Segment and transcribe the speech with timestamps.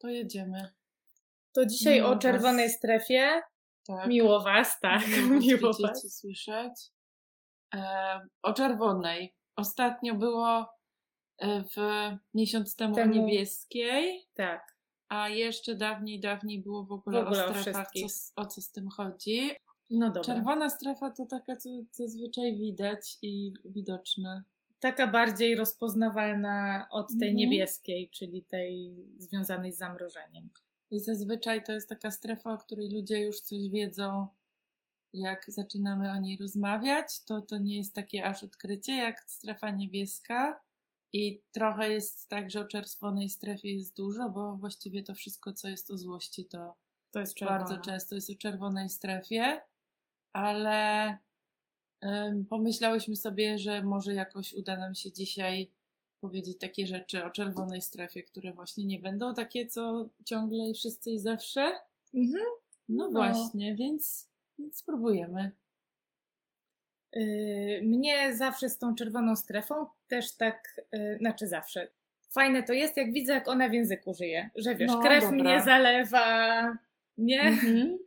[0.00, 0.68] To jedziemy.
[1.52, 2.22] To dzisiaj Miło o was.
[2.22, 3.40] czerwonej strefie.
[3.86, 4.06] Tak.
[4.08, 5.08] Miło was, tak.
[5.08, 6.18] Miło, Miło was was.
[6.18, 6.72] słyszeć.
[7.74, 7.80] E,
[8.42, 9.34] o czerwonej.
[9.56, 10.68] Ostatnio było
[11.38, 11.76] e, w
[12.34, 13.12] miesiąc temu, Temu.
[13.12, 14.76] o niebieskiej, Tak.
[15.08, 18.04] a jeszcze dawniej, dawniej było w ogóle, W ogóle o o strefach, co, wszystkich.
[18.04, 19.50] s- o co z tym chodzi.
[19.90, 20.22] No dobra.
[20.22, 24.42] Czerwona strefa to taka, co zazwyczaj widać i widoczna.
[24.80, 27.36] Taka bardziej rozpoznawalna od tej Mhm.
[27.36, 30.50] niebieskiej, czyli tej związanej z zamrożeniem.
[30.90, 34.26] I zazwyczaj to jest taka strefa, o której ludzie już coś wiedzą,
[35.12, 37.24] jak zaczynamy o niej rozmawiać.
[37.24, 40.60] To to nie jest takie aż odkrycie jak strefa niebieska.
[41.12, 45.68] I trochę jest tak, że o czerwonej strefie jest dużo, bo właściwie to wszystko, co
[45.68, 46.74] jest o złości, to
[47.10, 49.60] To jest bardzo często jest o czerwonej strefie.
[50.32, 51.18] Ale
[52.48, 55.70] pomyślałyśmy sobie, że może jakoś uda nam się dzisiaj
[56.20, 61.10] powiedzieć takie rzeczy o czerwonej strefie, które właśnie nie będą takie, co ciągle i wszyscy
[61.10, 61.72] i zawsze.
[62.14, 62.44] Mhm.
[62.88, 63.10] No, No.
[63.10, 65.50] właśnie, więc, więc spróbujemy.
[67.12, 71.88] Yy, Mnie zawsze z tą czerwoną strefą też tak, yy, znaczy zawsze.
[72.30, 74.50] Fajne to jest, jak widzę, jak ona w języku żyje.
[74.56, 75.38] Że wiesz, No, krew dobra.
[75.38, 76.62] mnie zalewa,
[77.18, 77.40] nie?
[77.42, 77.98] Mhm.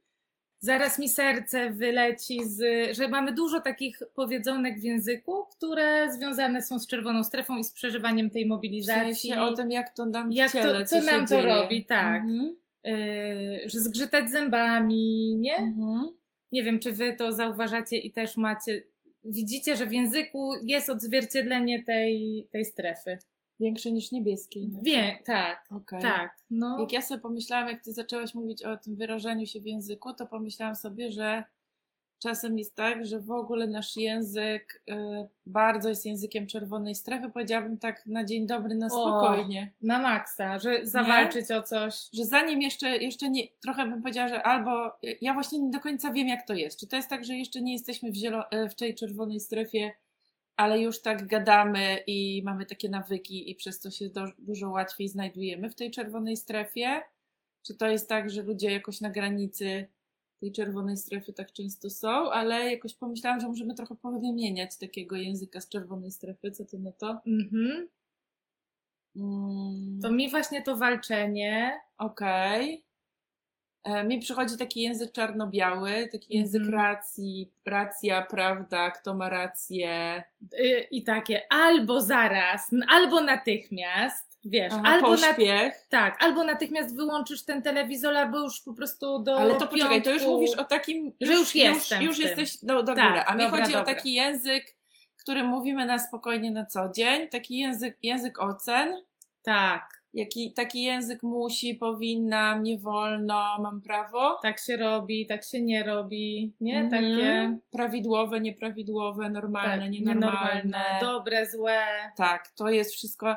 [0.63, 2.61] Zaraz mi serce wyleci z.
[2.97, 7.71] że mamy dużo takich powiedzonek w języku, które związane są z czerwoną strefą i z
[7.71, 9.15] przeżywaniem tej W mobilizacji.
[9.29, 11.55] sensie o tym, jak to nam Jak w to- ciele, co się nam to dzieje.
[11.55, 12.21] robi, tak.
[12.23, 12.55] Mhm.
[12.83, 15.55] Yy, że zgrzytać zębami, nie?
[15.57, 16.09] Mhm.
[16.51, 18.83] Nie wiem, czy wy to zauważacie i też macie.
[19.25, 23.17] Widzicie, że w języku jest odzwierciedlenie tej, tej strefy.
[23.63, 24.69] Większe niż niebieskiej.
[24.81, 26.01] Wie, tak, Okej.
[26.01, 26.37] tak.
[26.49, 26.79] No.
[26.79, 30.27] Jak ja sobie pomyślałam, jak ty zaczęłaś mówić o tym wyrażaniu się w języku, to
[30.27, 31.43] pomyślałam sobie, że
[32.19, 34.93] czasem jest tak, że w ogóle nasz język y,
[35.45, 37.29] bardzo jest językiem czerwonej strefy.
[37.29, 39.71] Powiedziałabym tak na dzień dobry, na spokojnie.
[39.81, 42.09] Na maksa, że zawalczyć o coś.
[42.13, 46.11] Że zanim jeszcze, jeszcze nie, trochę bym powiedziała, że albo ja właśnie nie do końca
[46.11, 46.79] wiem, jak to jest.
[46.79, 49.91] Czy to jest tak, że jeszcze nie jesteśmy w, zielo, e, w tej czerwonej strefie,
[50.55, 55.07] ale już tak gadamy i mamy takie nawyki i przez to się do, dużo łatwiej
[55.07, 57.01] znajdujemy w tej czerwonej strefie?
[57.63, 59.87] Czy to jest tak, że ludzie jakoś na granicy
[60.39, 65.61] tej czerwonej strefy tak często są, ale jakoś pomyślałam, że możemy trochę powymieniać takiego języka
[65.61, 66.51] z czerwonej strefy.
[66.51, 67.21] Co ty na to?
[67.27, 67.87] Mhm.
[69.15, 69.99] Mm.
[70.01, 71.79] To mi właśnie to walczenie.
[71.97, 72.73] Okej.
[72.73, 72.92] E,
[74.05, 76.81] Mi przychodzi taki język czarno-biały, taki język Mhm.
[76.83, 80.23] racji, racja, prawda, kto ma rację.
[80.59, 84.33] y, I takie albo zaraz, albo natychmiast.
[84.45, 85.27] Wiesz, Aha, albo na,
[85.89, 89.37] tak, albo natychmiast wyłączysz ten telewizor, albo już po prostu do.
[89.39, 90.39] Ale to poczekaj, to już piątku.
[90.39, 91.13] mówisz o takim.
[91.21, 92.27] Że już jestem Już, tym.
[92.27, 93.21] jesteś do, do Tak, góry.
[93.25, 93.95] A mi dobra, chodzi o dobra.
[93.95, 94.75] taki język,
[95.17, 98.95] który mówimy na spokojnie na co dzień, taki język, język ocen.
[99.43, 104.39] Tak, Jaki, taki język musi, powinnam, nie wolno, mam prawo.
[104.41, 106.79] tak się robi, tak się nie robi, nie?
[106.79, 106.91] Mhm.
[107.03, 107.57] Takie.
[107.71, 110.83] Prawidłowe, nieprawidłowe, normalne, tak, nienormalne.
[111.01, 111.81] Dobre, złe.
[112.15, 113.35] Tak, to jest wszystko.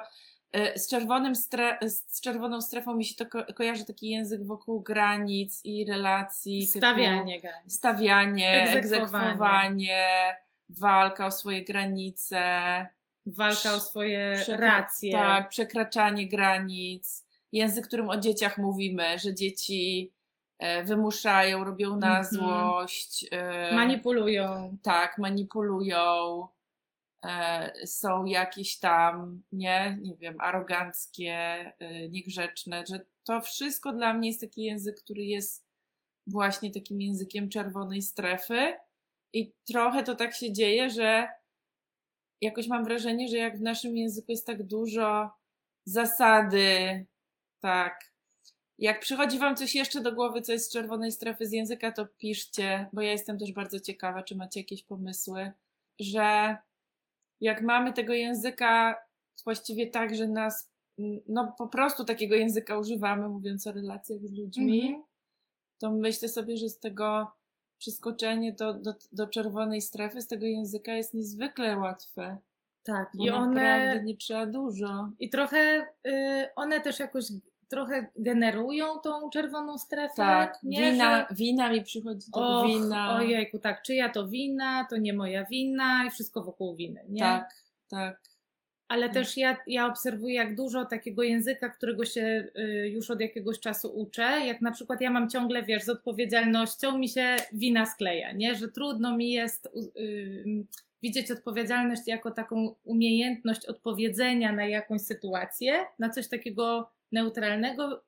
[0.53, 4.81] e, Z, czerwonym stre- z czerwoną strefą mi się to ko- kojarzy taki język wokół
[4.81, 6.67] granic i relacji.
[6.67, 7.73] Stawianie granic.
[7.75, 8.79] Stawianie, Egzekwowanie.
[8.79, 10.07] egzekwowanie,
[10.69, 12.41] walka o swoje granice.
[13.27, 15.13] Walka o swoje przekra- racje.
[15.13, 17.27] Tak, przekraczanie granic.
[17.53, 20.13] Język, którym o dzieciach mówimy, że dzieci
[20.59, 22.25] e, wymuszają, robią na Mhm.
[22.25, 23.27] złość.
[23.31, 24.77] e, Manipulują.
[24.83, 26.47] tak, manipulują,
[27.25, 31.33] e, są jakieś tam, nie, nie wiem, aroganckie,
[31.79, 35.67] e, niegrzeczne, że to wszystko dla mnie jest taki język, który jest
[36.27, 38.75] właśnie takim językiem czerwonej strefy
[39.33, 41.29] i trochę to tak się dzieje, że
[42.41, 45.31] jakoś mam wrażenie, że jak w naszym języku jest tak dużo
[45.85, 47.07] zasady,
[47.61, 48.01] tak.
[48.79, 52.07] Jak przychodzi Wam coś jeszcze do głowy, co jest z czerwonej strefy z języka, to
[52.07, 55.53] piszcie, bo ja jestem też bardzo ciekawa, czy macie jakieś pomysły,
[56.01, 56.57] że
[57.41, 58.97] jak mamy tego języka
[59.45, 60.71] właściwie tak, że nas,
[61.29, 65.05] no po prostu takiego języka używamy, mówiąc o relacjach z ludźmi, Mhm.
[65.79, 67.33] to myślę sobie, że z tego
[67.79, 72.37] przeskoczenie do, do, do czerwonej strefy z tego języka jest niezwykle łatwe.
[72.83, 74.05] Tak, Bo i naprawdę one.
[74.05, 75.11] nie trzeba dużo.
[75.19, 77.25] I trochę y, one też jakoś
[77.69, 80.15] trochę generują tą czerwoną strefę.
[80.17, 83.17] Tak, nie, wina, że- wina mi przychodzi do Och, wina.
[83.17, 87.21] Ojejku, tak, czyja to wina, to nie moja wina i wszystko wokół winy, nie?
[87.21, 87.55] Tak,
[87.89, 88.21] tak.
[88.89, 93.61] Ale też ja, ja obserwuję, jak dużo takiego języka, którego się y, już od jakiegoś
[93.61, 94.23] czasu uczę.
[94.23, 98.55] Jak na przykład ja mam ciągle, wiesz, z odpowiedzialnością mi się wina skleja, nie?
[98.55, 100.65] Że trudno mi jest y, y,
[101.03, 108.03] widzieć odpowiedzialność jako taką umiejętność odpowiedzenia na jakąś sytuację, na coś takiego neutralnego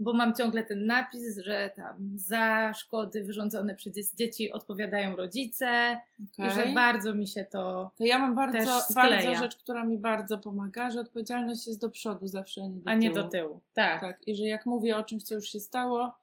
[0.00, 6.00] bo mam ciągle ten napis, że tam za szkody wyrządzone przez dzieci odpowiadają rodzice
[6.34, 6.48] Okay.
[6.48, 10.38] i że bardzo mi się to To ja mam bardzo, bardzo rzecz, która mi bardzo
[10.38, 13.22] pomaga, że odpowiedzialność jest do przodu zawsze, a nie do a nie tyłu.
[13.22, 13.60] do tyłu.
[13.74, 14.00] Tak.
[14.00, 16.14] Tak, i że jak mówię o czymś, co już się stało,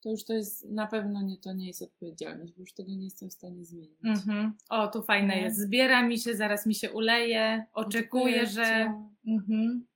[0.00, 3.04] to już to jest na pewno nie, to nie jest odpowiedzialność, bo już tego nie
[3.04, 4.04] jestem w stanie zmienić.
[4.04, 4.52] Mhm.
[4.70, 5.58] O, tu fajne jest.
[5.58, 8.94] Zbiera mi się, zaraz mi się uleje, oczekuję, że.
[9.26, 9.86] Mhm.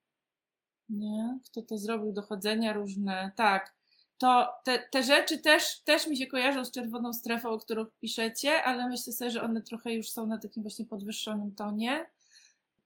[0.92, 1.38] Nie?
[1.44, 2.12] Kto to zrobił?
[2.12, 3.32] Dochodzenia różne.
[3.36, 3.74] Tak.
[4.18, 8.62] To te, te rzeczy też, też mi się kojarzą z czerwoną strefą, o którą piszecie,
[8.62, 12.06] ale myślę sobie, że one trochę już są na takim właśnie podwyższonym tonie.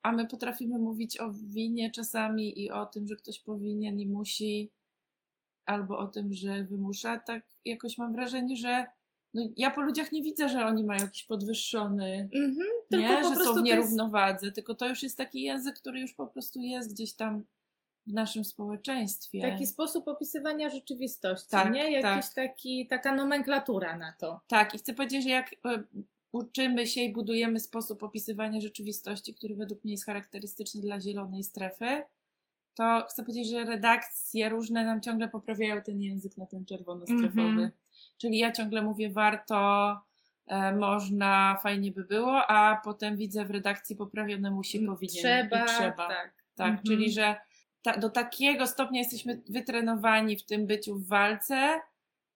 [0.02, 4.70] A my potrafimy mówić o winie czasami i o tym, że ktoś powinien i musi,
[5.66, 7.18] albo o tym, że wymusza.
[7.18, 8.86] Tak jakoś mam wrażenie, że
[9.34, 12.66] no, ja po ludziach nie widzę, że oni mają jakiś podwyższony Mhm.
[12.90, 16.00] Tylko nie, że są w to jest nierównowadze, tylko to już jest taki język, który
[16.00, 17.44] już po prostu jest gdzieś tam
[18.06, 19.40] w naszym społeczeństwie.
[19.40, 21.90] taki sposób opisywania rzeczywistości, Tak, nie?
[21.90, 22.34] Jakiś tak.
[22.34, 24.40] taki, taka nomenklatura na to.
[24.46, 25.82] Tak, i chcę powiedzieć, że jak e,
[26.32, 32.02] uczymy się i budujemy sposób opisywania rzeczywistości, który według mnie jest charakterystyczny dla zielonej strefy,
[32.74, 37.48] to chcę powiedzieć, że redakcje różne nam ciągle poprawiają ten język na ten czerwono-strefowy.
[37.48, 37.70] Mhm.
[38.18, 39.56] Czyli ja ciągle mówię warto,
[40.46, 45.68] e, można, fajnie by było, a potem widzę w redakcji poprawione musi, powinien Trzeba, i
[45.68, 46.08] trzeba.
[46.08, 46.34] tak.
[46.56, 46.84] Tak, Mhm.
[46.86, 47.36] czyli że
[47.92, 51.80] ta, do takiego stopnia jesteśmy wytrenowani w tym byciu w walce,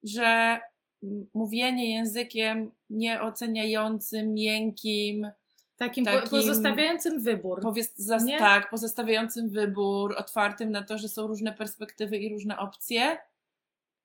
[0.03, 0.59] że
[1.35, 5.31] mówienie językiem nieoceniającym, miękkim,
[5.77, 7.61] Takim, takim- pozostawiającym wybór.
[7.63, 8.39] powies- zas- Nie?
[8.39, 13.17] tak, pozostawiającym wybór, otwartym na to, że są różne perspektywy i różne opcje,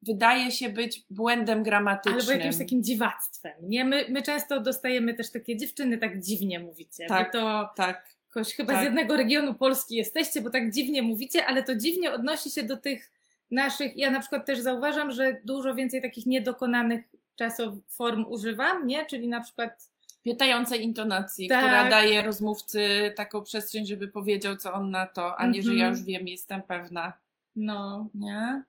[0.02, 2.20] wydaje się być błędem gramatycznym.
[2.20, 3.54] Albo jakimś takim dziwactwem.
[3.62, 3.86] Nie?
[3.86, 7.06] My, my często dostajemy też takie dziewczyny, tak dziwnie mówicie.
[7.06, 7.32] Tak.
[7.32, 8.82] To Tak, jakoś chyba Tak.
[8.82, 12.78] z jednego regionu Polski jesteście, bo tak dziwnie mówicie, ale to dziwnie odnosi się do
[12.78, 13.12] tych
[13.52, 13.98] naszych.
[13.98, 17.04] Ja na przykład też zauważam, że dużo więcej takich niedokonanych
[17.36, 19.06] czasoform używam, nie?
[19.06, 19.90] Czyli na przykład
[20.24, 21.60] piętającej intonacji, Tak.
[21.60, 25.88] która daje rozmówcy taką przestrzeń, żeby powiedział, co on na to, a nie, że ja
[25.88, 25.94] Mhm.
[25.94, 27.14] już wiem, jestem pewna.
[27.56, 28.08] no.
[28.16, 28.64] Nie?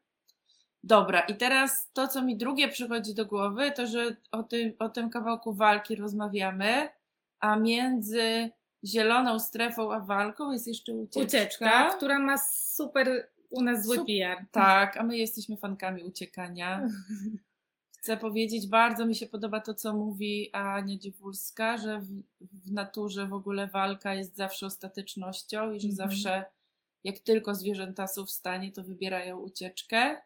[0.85, 4.89] Dobra, i teraz to, co mi drugie przychodzi do głowy, to, że o tym, o
[4.89, 6.89] tym kawałku walki rozmawiamy,
[7.41, 8.51] a między
[8.87, 11.21] zieloną strefą a walką jest jeszcze ucieczka.
[11.38, 14.44] Ucieczka, która ma super u nas zły Sup- PR.
[14.53, 16.88] Tak, a my jesteśmy fankami uciekania.
[17.99, 22.06] Chcę powiedzieć, bardzo mi się podoba to, co mówi Ania Dziewulska, że w,
[22.41, 26.11] w naturze w ogóle walka jest zawsze ostatecznością i że Mhm.
[26.11, 26.44] zawsze
[27.05, 30.17] jak tylko zwierzęta są w stanie, to wybierają ucieczkę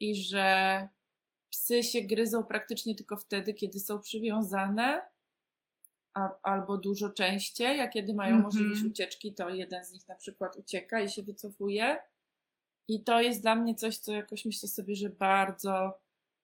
[0.00, 0.88] i że
[1.50, 5.02] psy się gryzą praktycznie tylko wtedy, kiedy są przywiązane
[6.14, 8.42] a, albo dużo częściej, a kiedy mają Mhm.
[8.44, 11.96] możliwość ucieczki, to jeden z nich na przykład ucieka i się wycofuje.
[12.88, 15.98] I to jest dla mnie coś, co jakoś myślę sobie, że bardzo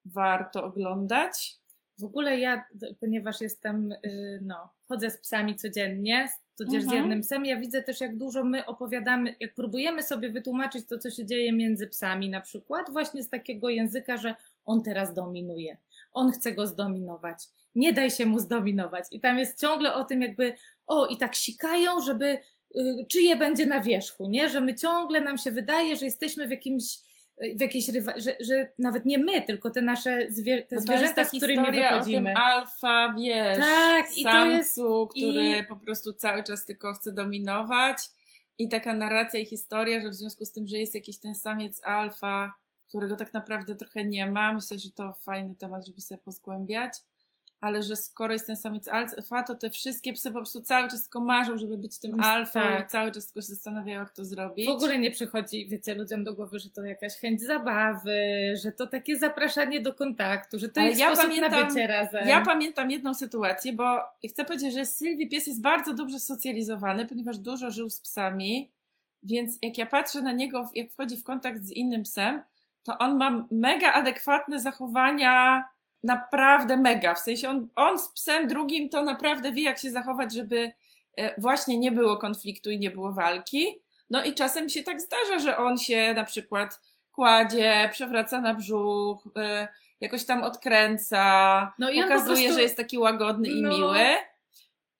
[0.04, 1.56] warto oglądać.
[1.98, 2.64] W ogóle ja,
[3.00, 6.28] ponieważ jestem, y, no, chodzę z psami codziennie,
[6.58, 7.02] tudzież z Mhm.
[7.02, 11.10] jednym psem, ja widzę też, jak dużo my opowiadamy, jak próbujemy sobie wytłumaczyć to, co
[11.10, 14.34] się dzieje między psami na przykład, właśnie z takiego języka, że
[14.64, 15.76] on teraz dominuje,
[16.12, 17.38] on chce go zdominować,
[17.74, 19.04] nie daj się mu zdominować.
[19.10, 20.54] I tam jest ciągle o tym jakby,
[20.86, 22.38] o i tak sikają, żeby
[22.76, 24.48] y, czyje będzie na wierzchu, nie?
[24.48, 26.84] Że my ciągle nam się wydaje, że jesteśmy w jakimś
[27.56, 27.86] w jakiejś
[28.16, 30.36] że, że nawet nie my, tylko te nasze te jest
[30.86, 32.34] zwierzęta, ta z którymi historia o tym wychodzimy.
[32.36, 34.78] alfa, wiesz, Tak, i to samcu, jest-
[35.10, 37.96] który i- po prostu cały czas tylko chce dominować
[38.58, 41.80] i taka narracja i historia, że w związku z tym, że jest jakiś ten samiec
[41.84, 42.52] alfa,
[42.88, 46.92] którego tak naprawdę trochę nie ma, myślę, że to fajny temat, żeby sobie pozgłębiać,
[47.60, 51.02] ale że skoro jest ten samiec alfa, to te wszystkie psy po prostu cały czas
[51.02, 52.24] tylko marzą, żeby być tym Tak.
[52.26, 54.66] alfą i cały czas tylko się zastanawiają, jak to zrobić.
[54.66, 58.18] W ogóle nie przychodzi, wiecie, ludziom do głowy, że to jakaś chęć zabawy,
[58.62, 61.86] że to takie zapraszanie do kontaktu, że to Ale jest ja sposób na pamiętam- bycie
[61.86, 62.28] razem.
[62.28, 63.98] Ja pamiętam jedną sytuację, bo
[64.30, 68.70] chcę powiedzieć, że Sylwii pies jest bardzo dobrze socjalizowany, ponieważ dużo żył z psami,
[69.22, 72.42] więc jak ja patrzę na niego, jak wchodzi w kontakt z innym psem,
[72.82, 75.64] to on ma mega adekwatne zachowania,
[76.02, 77.14] naprawdę mega.
[77.14, 80.72] W sensie on, on z psem drugim to naprawdę wie, jak się zachować, żeby
[81.16, 83.66] e, właśnie nie było konfliktu i nie było walki.
[84.10, 86.80] No i czasem się tak zdarza, że on się na przykład
[87.12, 89.68] kładzie, przewraca na brzuch, e,
[90.00, 91.22] jakoś tam odkręca,
[91.78, 93.68] No i pokazuje, prostu- że jest taki łagodny i No.
[93.70, 93.98] miły.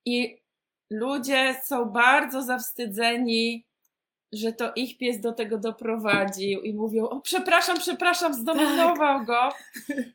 [0.05, 0.41] I
[0.91, 3.67] ludzie są bardzo zawstydzeni,
[4.33, 9.27] że to ich pies do tego doprowadził i mówią: O, przepraszam, przepraszam, zdominował Tak.
[9.27, 9.49] go.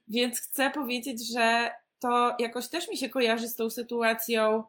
[0.08, 4.64] Więc chcę powiedzieć, że to jakoś też mi się kojarzy z tą sytuacją,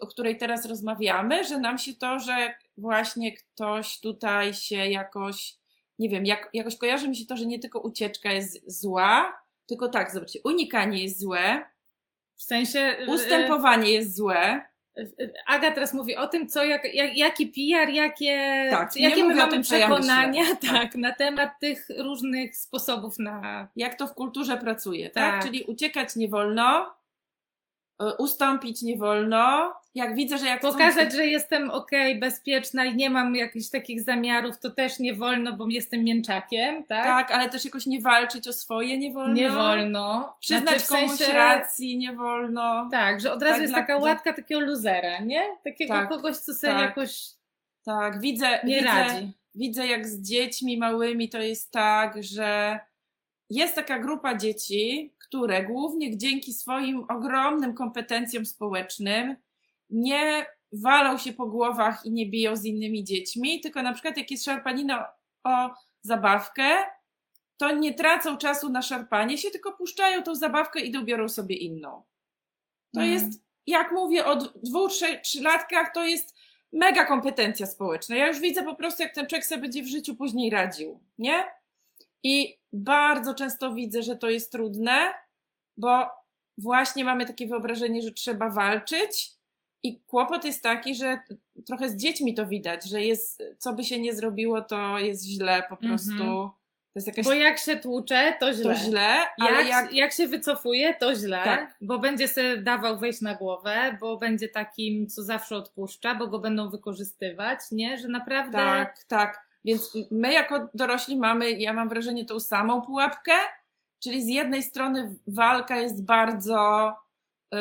[0.00, 5.54] o której teraz rozmawiamy, że nam się to, że właśnie ktoś tutaj się jakoś
[5.98, 9.88] nie wiem, jak, jakoś kojarzy mi się to, że nie tylko ucieczka jest zła, tylko
[9.88, 11.64] tak, zobaczcie, unikanie jest złe,
[12.36, 12.80] W sensie.
[12.80, 14.60] e, ustępowanie jest złe,
[15.46, 19.56] Aga teraz mówi o tym, co, jak, jak, jaki PR, jakie, Tak, jakie my mamy
[19.56, 20.56] ja przekonania myślę.
[20.72, 23.68] tak, na temat tych różnych sposobów na.
[23.76, 25.32] jak to w kulturze pracuje, tak?
[25.34, 25.44] Tak.
[25.44, 26.94] Czyli uciekać nie wolno,
[28.18, 29.72] ustąpić nie wolno.
[29.94, 34.02] Jak widzę, że jak chcą- Pokazać, że jestem okej, bezpieczna i nie mam jakichś takich
[34.02, 37.04] zamiarów, to też nie wolno, bo jestem mięczakiem, tak?
[37.04, 39.34] Tak, ale też jakoś nie walczyć o swoje nie wolno.
[39.34, 40.36] Nie wolno.
[40.40, 42.88] Przyznać Znaczy, w komuś sensie- racji nie wolno.
[42.90, 45.42] Tak, że od razu Tak, jest taka dla- łatka takiego luzera, nie?
[45.64, 46.82] Takiego Tak, kogoś, co sobie tak.
[46.82, 47.26] jakoś
[47.84, 49.32] Tak, widzę, nie widzę, radzi.
[49.54, 52.80] widzę jak z dziećmi małymi to jest tak, że
[53.50, 59.36] jest taka grupa dzieci, które głównie dzięki swoim ogromnym kompetencjom społecznym
[59.90, 64.30] nie walą się po głowach i nie biją z innymi dziećmi, tylko na przykład jak
[64.30, 65.08] jest szarpanina
[65.44, 65.70] o
[66.02, 66.64] zabawkę,
[67.56, 72.02] to nie tracą czasu na szarpanie się, tylko puszczają tą zabawkę i dobiorą sobie inną.
[72.94, 73.12] To Mhm.
[73.12, 76.34] jest, jak mówię o dwóch, trzech, trzylatkach, to jest
[76.72, 78.16] mega kompetencja społeczna.
[78.16, 81.44] Ja już widzę po prostu, jak ten człowiek sobie będzie w życiu później radził, nie?
[82.22, 85.14] I bardzo często widzę, że to jest trudne,
[85.76, 86.06] bo
[86.58, 89.32] właśnie mamy takie wyobrażenie, że trzeba walczyć.
[89.84, 91.18] I kłopot jest taki, że
[91.66, 95.62] trochę z dziećmi to widać, że jest, co by się nie zrobiło, to jest źle
[95.68, 96.12] po prostu.
[96.12, 96.50] Mhm.
[96.92, 98.74] To jest jakaś Bo jak się tłucze, to źle.
[98.74, 100.12] to źle, ale jak, jak, jak...
[100.12, 101.76] się wycofuje, to źle, Tak.
[101.80, 106.38] bo będzie sobie dawał wejść na głowę, bo będzie takim, co zawsze odpuszcza, bo go
[106.38, 107.98] będą wykorzystywać, nie?
[107.98, 108.58] Że naprawdę.
[108.58, 109.51] Tak, tak.
[109.64, 113.32] Więc my jako dorośli mamy, ja mam wrażenie, tą samą pułapkę,
[114.00, 116.92] czyli z jednej strony walka jest bardzo
[117.52, 117.58] yy,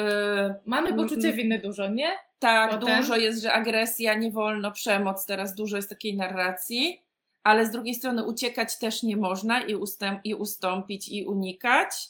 [0.66, 2.12] Mamy poczucie winy dużo, nie?
[2.40, 2.98] tak, Potem?
[2.98, 7.02] dużo jest, że agresja, nie wolno, przemoc, teraz dużo jest takiej narracji,
[7.44, 12.10] ale z drugiej strony uciekać też nie można i, ustęp, i ustąpić i unikać.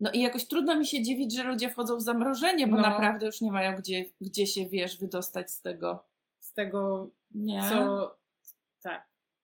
[0.00, 2.82] No i jakoś trudno mi się dziwić, że ludzie wchodzą w zamrożenie, bo No.
[2.82, 6.04] naprawdę już nie mają gdzie, gdzie się, wiesz, wydostać z tego.
[6.40, 7.62] Z tego, Nie.
[7.68, 8.17] co.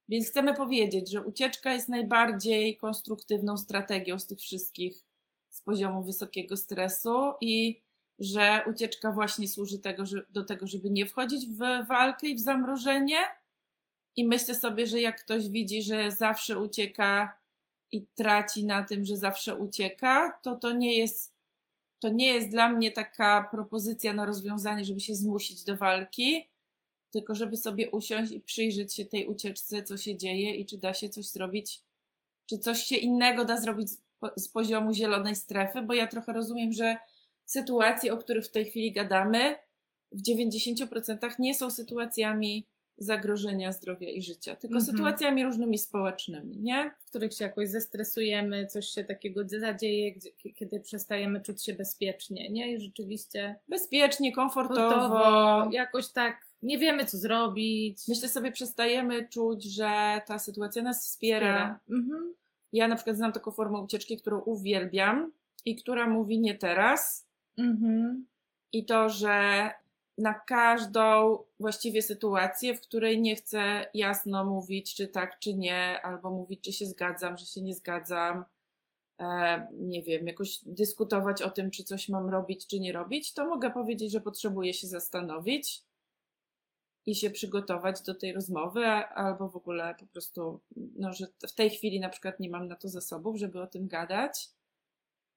[0.08, 5.04] Więc chcemy powiedzieć, że ucieczka jest najbardziej konstruktywną strategią z tych wszystkich
[5.50, 7.82] z poziomu wysokiego stresu i
[8.18, 12.40] że ucieczka właśnie służy tego, że, do tego, żeby nie wchodzić w walkę i w
[12.40, 13.16] zamrożenie.
[14.16, 17.38] I myślę sobie, że jak ktoś widzi, że zawsze ucieka
[17.92, 21.34] i traci na tym, że zawsze ucieka, to to nie jest,
[21.98, 26.48] to nie jest dla mnie taka propozycja na rozwiązanie, żeby się zmusić do walki,
[27.14, 30.94] tylko żeby sobie usiąść i przyjrzeć się tej ucieczce, co się dzieje i czy da
[30.94, 31.80] się coś zrobić,
[32.50, 36.32] czy coś się innego da zrobić z, po- z poziomu zielonej strefy, bo ja trochę
[36.32, 36.96] rozumiem, że
[37.44, 39.56] sytuacje, o których w tej chwili gadamy,
[40.12, 42.66] w 90% nie są sytuacjami
[42.98, 44.96] zagrożenia zdrowia i życia, tylko Mhm.
[44.96, 46.90] sytuacjami różnymi społecznymi, nie?
[47.00, 52.48] w których się jakoś zestresujemy, coś się takiego zadzieje, gdzie, kiedy przestajemy czuć się bezpiecznie,
[52.50, 52.72] nie?
[52.72, 54.90] I rzeczywiście Bezpiecznie, komfortowo.
[54.90, 57.98] komfortowo, jakoś tak nie wiemy, co zrobić.
[58.08, 62.34] Myślę sobie, przestajemy czuć, że ta sytuacja nas wspiera, Mhm.
[62.72, 65.32] Ja na przykład znam taką formę ucieczki, którą uwielbiam
[65.64, 67.26] i która mówi nie teraz.
[67.58, 68.26] Mhm.
[68.72, 69.70] I to, że
[70.18, 76.30] na każdą właściwie sytuację, w której nie chcę jasno mówić, czy tak, czy nie, albo
[76.30, 78.44] mówić, czy się zgadzam, że się nie zgadzam,
[79.20, 83.46] e, nie wiem, jakoś dyskutować o tym, czy coś mam robić, czy nie robić, to
[83.46, 85.82] mogę powiedzieć, że potrzebuję się zastanowić
[87.06, 91.70] i się przygotować do tej rozmowy, albo w ogóle po prostu, no, że w tej
[91.70, 94.48] chwili na przykład nie mam na to zasobów, żeby o tym gadać.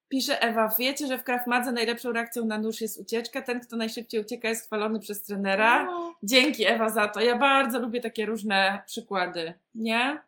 [0.10, 3.42] Pisze Ewa, wiecie, że w Krav Madze najlepszą reakcją na nóż jest ucieczka.
[3.42, 5.86] Ten, kto najszybciej ucieka, jest chwalony przez trenera.
[5.86, 7.22] No, Dzięki Ewa za to.
[7.22, 10.22] Ja bardzo lubię takie różne przykłady, nie?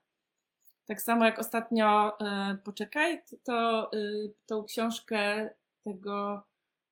[0.85, 5.49] Tak samo jak ostatnio, e, poczekaj, to, to y, tą książkę
[5.83, 6.43] tego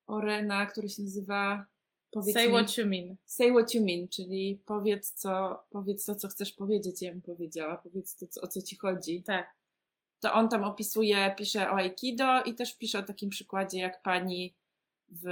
[0.08, 1.66] Orena, który się nazywa
[2.12, 3.16] powiedz Say mi, what you mean.
[3.26, 7.78] Say what you mean, czyli powiedz co, powiedz to, co chcesz powiedzieć, ja bym powiedziała,
[7.78, 9.24] powiedz to, co, o co ci chodzi.
[9.24, 9.56] Tak.
[10.20, 14.54] To on tam opisuje, pisze o Aikido i też pisze o takim przykładzie, jak pani
[15.10, 15.26] w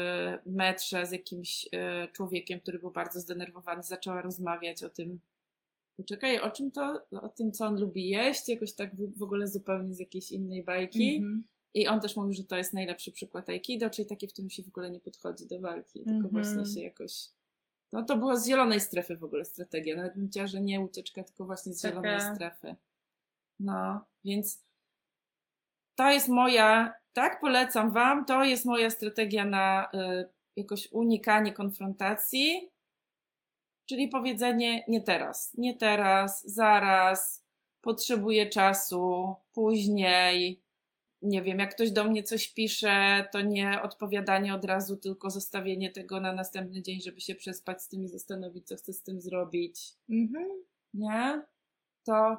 [0.46, 5.20] metrze z jakimś e, człowiekiem, który był bardzo zdenerwowany, zaczęła rozmawiać o tym,
[5.98, 9.48] poczekaj, o czym to, o tym, co on lubi jeść, jakoś tak w, w ogóle
[9.48, 11.16] zupełnie z jakiejś innej bajki.
[11.16, 11.44] Mhm.
[11.76, 14.64] I on też mówił, że to jest najlepszy przykład Aikido, czyli taki, w którym się
[14.64, 16.30] w ogóle nie podchodzi do walki, tylko Mhm.
[16.32, 17.12] właśnie się jakoś.
[17.92, 19.96] No to było z zielonej strefy w ogóle strategia.
[19.96, 22.76] Nawet bym powiedziała, że nie ucieczka, tylko właśnie z Taka- zielonej strefy.
[23.60, 24.64] No, więc
[25.96, 32.72] to jest moja, tak polecam Wam, to jest moja strategia na y, jakoś unikanie konfrontacji,
[33.90, 37.46] czyli powiedzenie nie teraz, nie teraz, zaraz,
[37.82, 40.65] potrzebuję czasu, później.
[41.26, 45.92] Nie wiem, jak ktoś do mnie coś pisze, to nie odpowiadanie od razu, tylko zostawienie
[45.92, 49.22] tego na następny dzień, żeby się przespać z tym i zastanowić, co chcę z tym
[49.22, 49.82] zrobić.
[50.10, 50.46] Mhm.
[50.94, 51.42] Nie?
[52.06, 52.38] To,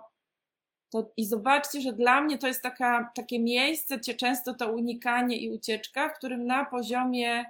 [0.93, 5.37] to i zobaczcie, że dla mnie to jest taka, takie miejsce, gdzie często to unikanie
[5.39, 7.45] i ucieczka, w którym na poziomie,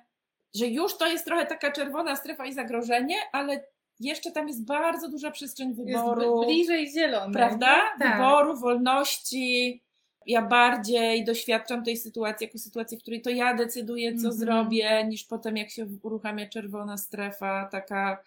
[0.54, 3.64] że już to jest trochę taka czerwona strefa i zagrożenie, ale
[4.00, 6.40] jeszcze tam jest bardzo duża przestrzeń Jest wyboru.
[6.40, 7.32] bli- bliżej zielonej.
[7.32, 7.74] prawda?
[7.98, 8.16] Tak.
[8.18, 9.82] Wyboru, wolności.
[10.26, 14.32] Ja bardziej doświadczam tej sytuacji jako sytuacji, w której to ja decyduję, co Mhm.
[14.32, 18.22] zrobię, niż potem jak się uruchamia czerwona strefa, taka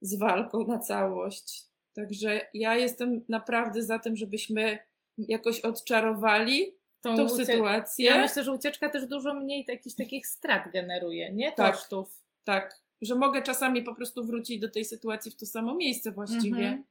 [0.00, 1.62] z walką na całość.
[1.94, 4.78] Także ja jestem naprawdę za tym, żebyśmy
[5.18, 8.06] jakoś odczarowali Tą tą sytuację.
[8.06, 11.52] Ja myślę, że ucieczka też dużo mniej jakichś takich strat generuje, nie?
[11.52, 11.74] Tak.
[11.74, 12.22] Kosztów.
[12.44, 16.56] Tak, że mogę czasami po prostu wrócić do tej sytuacji w to samo miejsce właściwie.
[16.56, 16.84] Mhm.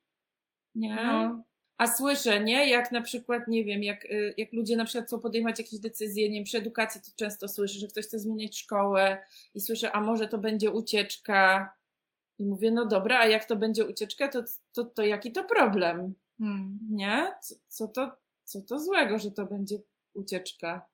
[0.75, 0.95] Nie?
[0.95, 1.43] No.
[1.77, 2.69] A słyszę, nie?
[2.69, 6.29] Jak na przykład, nie wiem, jak, y, jak ludzie na przykład chcą podejmować jakieś decyzje,
[6.29, 9.25] nie wiem, przy edukacji to często słyszę, że ktoś chce zmieniać szkołę
[9.55, 11.73] i słyszę, a może to będzie ucieczka.
[12.39, 16.13] I mówię, no dobra, a jak to będzie ucieczka, to, to, to jaki to problem?
[16.39, 16.79] Hmm.
[16.89, 17.33] Nie?
[17.41, 18.11] Co, co, to,
[18.43, 19.77] co to złego, że to będzie
[20.13, 20.92] ucieczka?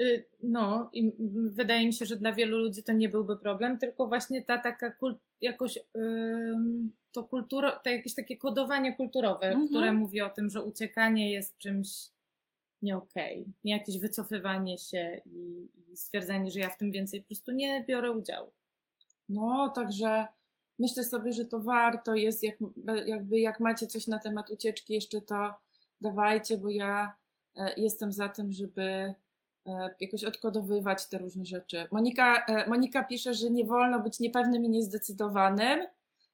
[0.00, 1.12] Y, No, i
[1.50, 4.90] wydaje mi się, że dla wielu ludzi to nie byłby problem, tylko właśnie ta taka
[4.90, 5.78] kul- jakoś
[7.12, 9.68] to kulturo, to jakieś takie kodowanie kulturowe, Mhm.
[9.68, 11.88] które mówi o tym, że uciekanie jest czymś
[12.82, 17.26] nie okej, nie jakieś wycofywanie się i, i stwierdzenie, że ja w tym więcej po
[17.26, 18.50] prostu nie biorę udziału.
[19.28, 20.26] No, także
[20.78, 22.56] myślę sobie, że to warto jest, jak,
[23.06, 25.54] jakby jak macie coś na temat ucieczki, jeszcze to
[26.00, 27.14] dawajcie, bo ja
[27.56, 29.14] e, jestem za tym, żeby
[30.00, 31.86] jakoś odkodowywać te różne rzeczy.
[31.92, 35.86] Monika, e, Monika pisze, że nie wolno być niepewnym i niezdecydowanym.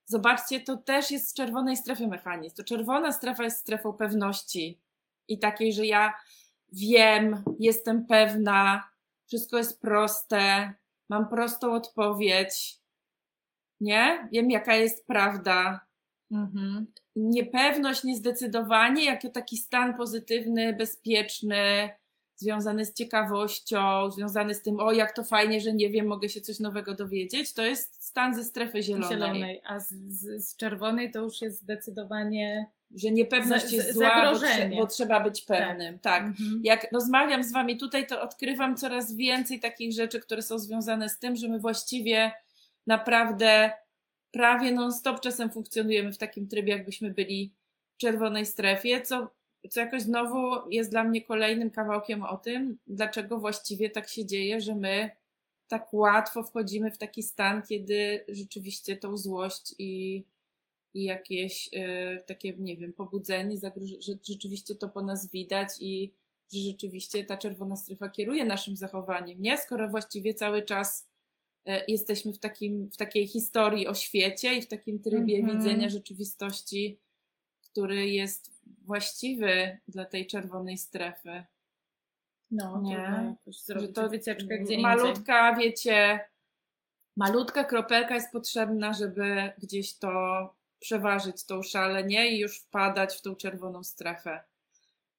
[0.04, 2.56] Zobaczcie, to też jest z czerwonej strefy mechanizm.
[2.56, 4.80] To czerwona strefa jest strefą pewności
[5.28, 6.14] i takiej, że ja
[6.72, 8.88] wiem, jestem pewna,
[9.26, 10.73] wszystko jest proste,
[11.08, 12.80] mam prostą odpowiedź,
[13.80, 14.28] nie?
[14.32, 15.86] Wiem, jaka jest prawda.
[16.30, 16.86] Mhm.
[17.16, 21.90] Niepewność, niezdecydowanie, jako taki stan pozytywny, bezpieczny,
[22.36, 26.40] związany z ciekawością, związany z tym, o jak to fajnie, że nie wiem, mogę się
[26.40, 29.08] coś nowego dowiedzieć, to jest stan ze strefy zielonej.
[29.10, 32.66] Zielonej, a z, z, z czerwonej to już jest zdecydowanie.
[32.94, 35.99] Że niepewność jest zła, bo, trze- bo trzeba być pewnym.
[35.99, 36.23] tak.
[36.23, 36.60] Mhm.
[36.64, 41.18] jak rozmawiam z Wami tutaj, to odkrywam coraz więcej takich rzeczy, które są związane z
[41.18, 42.32] tym, że my właściwie
[42.86, 43.73] naprawdę
[44.30, 47.54] prawie non-stop czasem funkcjonujemy w takim trybie, jakbyśmy byli
[47.94, 49.30] w czerwonej strefie, co,
[49.70, 54.60] co jakoś znowu jest dla mnie kolejnym kawałkiem o tym, dlaczego właściwie tak się dzieje,
[54.60, 55.10] że my
[55.68, 60.24] tak łatwo wchodzimy w taki stan, kiedy rzeczywiście tą złość i,
[60.94, 63.56] i jakieś y, takie, nie wiem, pobudzenie,
[64.00, 66.12] że rzeczywiście to po nas widać i
[66.52, 69.58] że rzeczywiście ta czerwona strefa kieruje naszym zachowaniem, nie?
[69.58, 71.08] Skoro właściwie cały czas
[71.66, 75.58] e, jesteśmy w, takim, w takiej historii o świecie i w takim trybie Mhm.
[75.58, 76.98] widzenia rzeczywistości,
[77.75, 78.50] który jest
[78.84, 81.45] właściwy dla tej czerwonej strefy.
[82.50, 83.34] No, Nie.
[83.69, 84.82] Że to wycieczkę gdzie indziej.
[84.82, 86.21] malutka, wiecie,
[87.17, 90.10] malutka kropelka jest potrzebna, żeby gdzieś to
[90.78, 92.30] przeważyć tą szalę, nie?
[92.30, 94.45] I już wpadać w tą czerwoną strefę.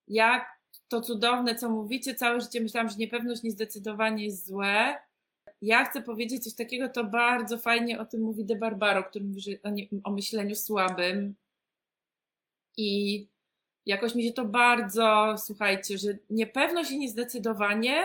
[0.07, 0.45] Jak
[0.87, 4.95] to cudowne, co mówicie, całe życie myślałam, że niepewność niezdecydowanie jest złe.
[5.61, 9.41] Ja chcę powiedzieć coś takiego, to bardzo fajnie o tym mówi De Barbaro, który mówi
[9.41, 11.35] że o, nie, o myśleniu słabym.
[12.77, 13.27] I
[13.85, 18.03] jakoś mi się to bardzo, słuchajcie, że niepewność i niezdecydowanie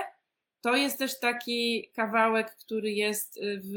[0.60, 3.76] to jest też taki kawałek, który jest w.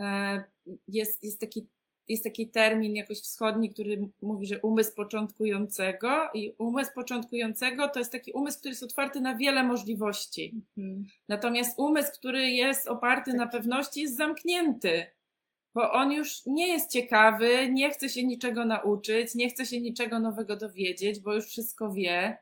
[0.00, 0.44] e,
[0.88, 1.66] Jest, jest, taki,
[2.08, 6.28] jest taki termin jakoś wschodni, który mówi, że umysł początkującego.
[6.34, 10.54] I umysł początkującego to jest taki umysł, który jest otwarty na wiele możliwości.
[10.78, 11.06] Mhm.
[11.28, 15.06] Natomiast umysł, który jest oparty na pewności, jest zamknięty,
[15.74, 20.18] bo on już nie jest ciekawy, nie chce się niczego nauczyć, nie chce się niczego
[20.18, 22.38] nowego dowiedzieć, bo już wszystko wie.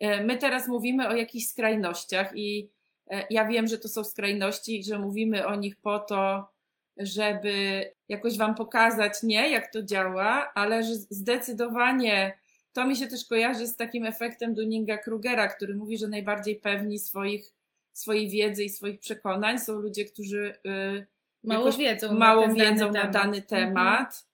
[0.00, 2.70] E, My teraz mówimy o jakichś skrajnościach i
[3.10, 6.48] e, ja wiem, że to są skrajności że mówimy o nich po to,
[6.96, 12.38] żeby jakoś Wam pokazać, nie, jak to działa, ale że zdecydowanie
[12.72, 17.54] to mi się też kojarzy z takim efektem Dunninga-Krugera, który mówi, że najbardziej pewni swoich,
[17.92, 21.06] swojej wiedzy i swoich przekonań są ludzie, którzy y,
[21.44, 23.12] Mało wiedzą, mało na wiedzą dany na temat.
[23.12, 23.42] dany Mhm.
[23.46, 24.28] temat.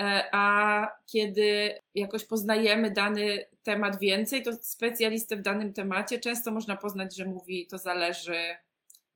[0.00, 6.76] E, A kiedy jakoś poznajemy dany temat więcej, to specjalistę w danym temacie często można
[6.76, 8.56] poznać, że mówi to zależy,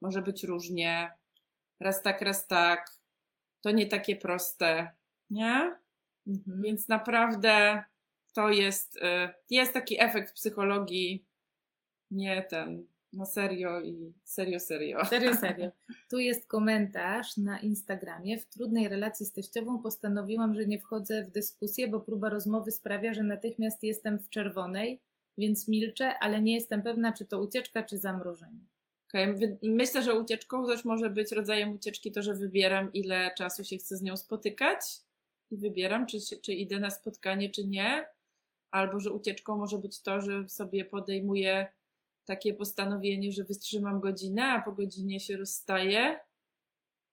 [0.01, 1.13] może być różnie,
[1.81, 2.91] raz tak, raz tak.
[3.61, 4.91] To nie takie proste,
[5.31, 5.77] nie?
[6.27, 6.63] Mhm.
[6.63, 7.85] Więc naprawdę
[8.35, 9.01] to jest, y,
[9.51, 11.27] jest taki efekt psychologii,
[12.11, 15.05] nie ten, no serio i serio, serio.
[15.05, 15.71] Serio, serio.
[16.11, 18.39] Tu jest komentarz na Instagramie.
[18.39, 23.15] W trudnej relacji z teściową postanowiłam, że nie wchodzę w dyskusję, bo próba rozmowy sprawia,
[23.15, 25.01] że natychmiast jestem w czerwonej,
[25.39, 28.61] więc milczę, ale nie jestem pewna, czy to ucieczka, czy zamrożenie.
[29.09, 29.59] Okay.
[29.63, 33.97] Myślę, że ucieczką też może być rodzajem ucieczki to, że wybieram, ile czasu się chcę
[33.97, 34.81] z nią spotykać
[35.51, 38.07] i wybieram, czy, czy idę na spotkanie, czy nie.
[38.71, 41.67] Albo że ucieczką może być to, że sobie podejmuję
[42.31, 46.21] takie postanowienie, że wystrzymam godzinę, a po godzinie się rozstaję.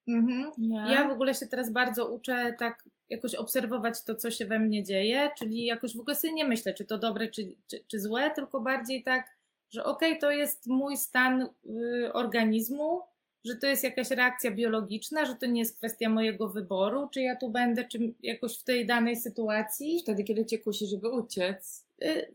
[0.07, 0.51] Mhm.
[0.91, 4.83] Ja w ogóle się teraz bardzo uczę tak jakoś obserwować to, co się we mnie
[4.83, 8.31] dzieje, czyli jakoś w ogóle sobie nie myślę, czy to dobre, czy, czy, czy złe,
[8.35, 9.37] tylko bardziej tak,
[9.69, 13.01] że okej, okay, to jest mój stan y, organizmu,
[13.45, 17.35] że to jest jakaś reakcja biologiczna, że to nie jest kwestia mojego wyboru, czy ja
[17.35, 19.99] tu będę, czy jakoś w tej danej sytuacji.
[20.03, 21.85] Wtedy, kiedy cię kusi, żeby uciec.
[22.03, 22.31] Y,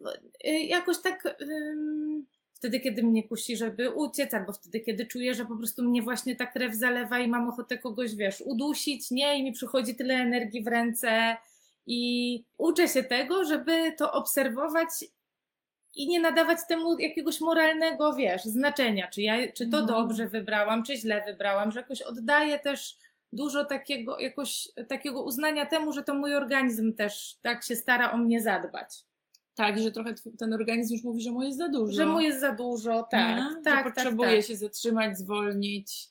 [0.46, 1.36] y, jakoś tak
[2.62, 6.36] wtedy, kiedy mnie kusi, żeby uciec, albo wtedy, kiedy czuję, że po prostu mnie właśnie
[6.36, 9.38] ta krew zalewa i mam ochotę kogoś, wiesz, udusić, nie?
[9.38, 11.36] I mi przychodzi tyle energii w ręce
[11.86, 14.88] i uczę się tego, żeby to obserwować
[15.94, 19.86] i nie nadawać temu jakiegoś moralnego, wiesz, znaczenia, czy, ja, czy to no.
[19.86, 22.96] dobrze wybrałam, czy źle wybrałam, że jakoś oddaję też
[23.32, 28.16] dużo takiego, jakoś takiego uznania temu, że to mój organizm też tak się stara o
[28.16, 29.04] mnie zadbać.
[29.54, 31.92] Tak, że trochę ten organizm już mówi, że mu jest za dużo.
[31.92, 33.38] Że mu jest za dużo, tak.
[33.38, 36.08] tak, tak potrzebuje tak, się zatrzymać, zwolnić,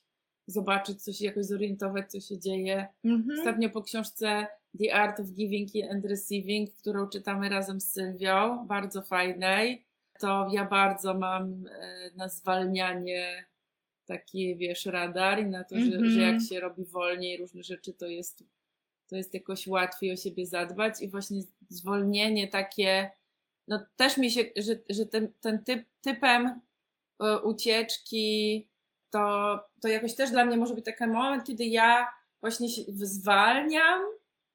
[0.47, 2.87] zobaczyć, co się jakoś zorientować, co się dzieje.
[3.05, 3.39] Mhm.
[3.39, 4.47] Ostatnio po książce
[4.79, 9.85] The Art of Giving and Receiving, którą czytamy razem z Sylwią, bardzo fajnej,
[10.19, 13.45] to ja bardzo mam e, na zwalnianie
[14.05, 16.39] taki, wiesz, radar i na to, że, że jak mhm.
[16.39, 18.43] się robi wolniej różne rzeczy, to jest,
[19.07, 23.11] to jest jakoś łatwiej o siebie zadbać i właśnie zwolnienie takie
[23.71, 26.61] no też mi się, że, że ten, ten typ, typem
[27.23, 28.67] e, ucieczki
[29.09, 32.07] to, to jakoś też dla mnie może być taki moment, kiedy ja
[32.41, 34.01] właśnie się zwalniam,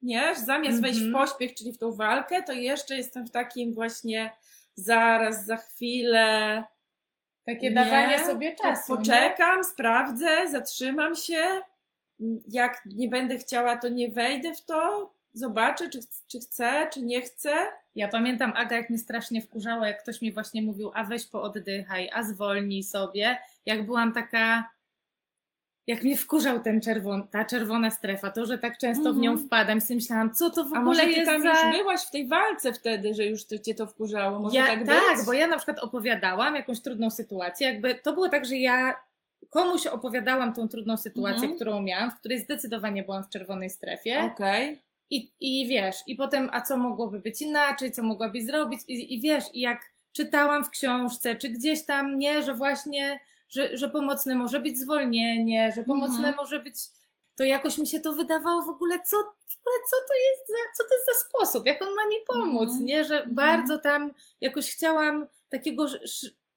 [0.02, 0.34] nie?
[0.34, 0.82] Zamiast mm -hmm.
[0.82, 1.26] wejść w mhm.
[1.26, 4.30] pośpiech, czyli w tą walkę, to jeszcze jestem w takim właśnie
[4.74, 6.64] zaraz, za chwilę.
[7.46, 7.74] Takie nie?
[7.74, 8.96] dawanie sobie czasu.
[8.96, 9.64] Poczekam, nie?
[9.64, 11.60] sprawdzę, zatrzymam się.
[12.48, 17.22] Jak nie będę chciała, to nie wejdę w to, zobaczę, czy, czy chcę, czy nie
[17.22, 17.54] chcę.
[17.94, 22.10] Ja pamiętam, Aga, jak mnie strasznie wkurzało, jak ktoś mi właśnie mówił, a weź pooddychaj,
[22.12, 23.38] a zwolnij sobie.
[23.66, 24.70] Jak byłam taka,
[25.86, 29.46] jak mnie wkurzał ten czerwon, ta czerwona strefa, to, że tak często w nią mhm.
[29.46, 31.48] wpadam, sobie myślałam, co to w a ogóle może ty jest tam za...
[31.48, 35.16] już byłaś w tej walce wtedy, że już cię to wkurzało, może ja, tak Tak,
[35.16, 35.26] być?
[35.26, 38.94] bo ja na przykład opowiadałam jakąś trudną sytuację, jakby to było tak, że ja
[39.50, 41.54] komuś opowiadałam tą trudną sytuację, mhm.
[41.54, 44.18] którą miałam, w której zdecydowanie byłam w czerwonej strefie.
[44.18, 44.64] Okej.
[44.64, 44.85] Okay.
[45.10, 49.20] I, I wiesz, i potem, a co mogłoby być inaczej, co mogłabyś zrobić, i, i
[49.20, 49.80] wiesz, i jak
[50.12, 55.72] czytałam w książce, czy gdzieś tam, nie, że właśnie, że, że pomocne może być zwolnienie,
[55.76, 56.34] że pomocne mhm.
[56.36, 56.74] może być,
[57.36, 59.16] to jakoś mi się to wydawało w ogóle, co,
[59.46, 62.16] w ogóle co to jest za, co to jest za sposób, jak on ma mi
[62.26, 62.84] pomóc, mhm.
[62.84, 63.34] nie, że mhm.
[63.34, 65.86] bardzo tam jakoś chciałam takiego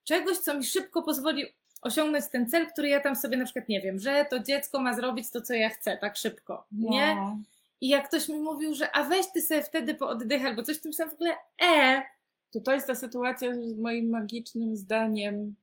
[0.04, 1.46] czegoś, co mi szybko pozwoli
[1.82, 4.94] osiągnąć ten cel, który ja tam sobie na przykład nie wiem, że to dziecko ma
[4.94, 7.16] zrobić to, co ja chcę, tak szybko, nie?
[7.16, 7.38] No.
[7.82, 10.82] I jak ktoś mi mówił, że a weź ty sobie wtedy pooddech albo coś w
[10.82, 12.02] tym samym w ogóle, e,
[12.52, 15.56] to to jest ta sytuacja z moim magicznym zdaniem.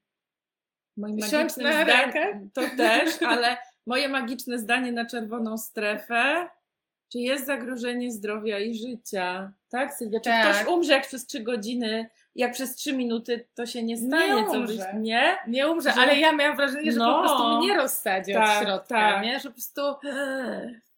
[0.96, 2.50] Moim magicznym zdaniem.
[2.54, 6.48] To też, ale moje magiczne zdanie na czerwoną strefę.
[7.12, 9.52] Czy jest zagrożenie zdrowia i życia?
[9.68, 10.20] Tak, Sylwia?
[10.20, 10.56] Czy tak.
[10.56, 14.34] ktoś umrze jak przez trzy godziny, jak przez trzy minuty to się nie stanie?
[14.34, 14.78] Nie umrze.
[14.92, 15.36] Co nie?
[15.48, 16.00] Nie umrze, że...
[16.00, 17.14] ale ja miałam wrażenie, że no.
[17.14, 19.22] po prostu mnie rozsadzi tak, od środka, tak.
[19.24, 19.40] nie?
[19.40, 19.82] Że po prostu...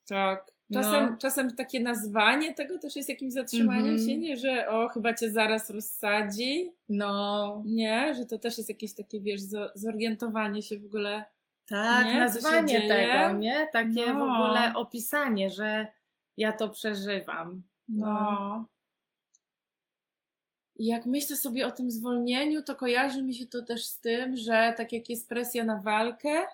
[0.08, 0.52] Tak.
[0.72, 1.16] Czasem, no.
[1.16, 4.06] czasem takie nazwanie tego też jest jakimś zatrzymaniem mm -hmm.
[4.06, 4.36] się, nie?
[4.36, 6.72] Że o, chyba cię zaraz rozsadzi.
[6.88, 7.62] No.
[7.66, 8.14] Nie?
[8.14, 9.40] Że to też jest jakieś takie, wiesz,
[9.74, 11.24] zorientowanie się w ogóle.
[11.68, 12.18] Tak, nie?
[12.18, 13.68] nazwanie tego, nie?
[13.72, 14.14] Takie no.
[14.14, 15.86] w ogóle opisanie, że
[16.36, 17.62] ja to przeżywam.
[17.88, 18.06] No.
[18.06, 18.64] no.
[20.76, 24.36] I jak myślę sobie o tym zwolnieniu, to kojarzy mi się to też z tym,
[24.36, 26.46] że tak jak jest presja na walkę,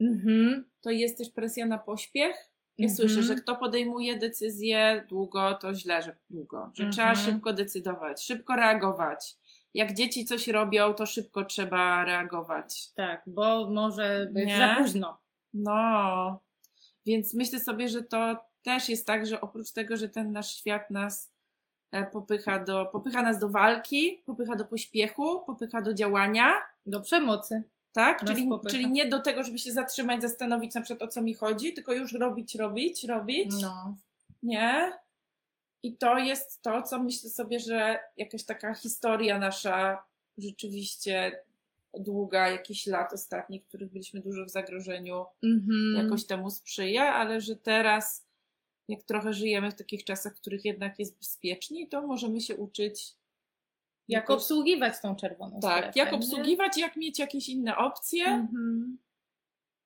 [0.00, 0.62] mm -hmm.
[0.80, 2.96] to jest też presja na pośpiech ja mm -hmm.
[2.96, 6.94] słyszę, że kto podejmuje decyzję długo, to źle, że długo, że mm -hmm.
[6.94, 7.26] trzeba mhm.
[7.26, 9.36] szybko decydować, szybko reagować.
[9.74, 12.92] Jak dzieci coś robią, to szybko trzeba reagować.
[12.92, 14.58] Tak, bo może być Nie?
[14.58, 15.18] za późno.
[15.54, 16.40] No,
[17.06, 20.90] więc myślę sobie, że to też jest tak, że oprócz tego, że ten nasz świat
[20.90, 21.32] nas
[21.90, 26.52] e, popycha, do, popycha nas do walki, popycha do pośpiechu, popycha do działania.
[26.86, 27.62] Do przemocy.
[27.92, 28.24] Tak?
[28.24, 31.72] Czyli, czyli nie do tego, żeby się zatrzymać, zastanowić na przykład o co mi chodzi,
[31.72, 33.52] tylko już robić, robić, robić.
[33.62, 33.96] No.
[34.42, 34.92] Nie?
[35.82, 40.04] I to jest to, co myślę sobie, że jakaś taka historia nasza
[40.38, 41.42] rzeczywiście
[41.94, 46.04] długa, jakiś lat ostatnich, w których byliśmy dużo w zagrożeniu, Mhm.
[46.04, 48.26] jakoś temu sprzyja, ale że teraz,
[48.88, 53.14] jak trochę żyjemy w takich czasach, w których jednak jest bezpieczniej, to możemy się uczyć.
[54.08, 56.18] Jak jakoś- obsługiwać tą czerwoną Tak, strefę, jak nie?
[56.18, 58.24] obsługiwać, jak mieć jakieś inne opcje.
[58.26, 58.98] Mhm.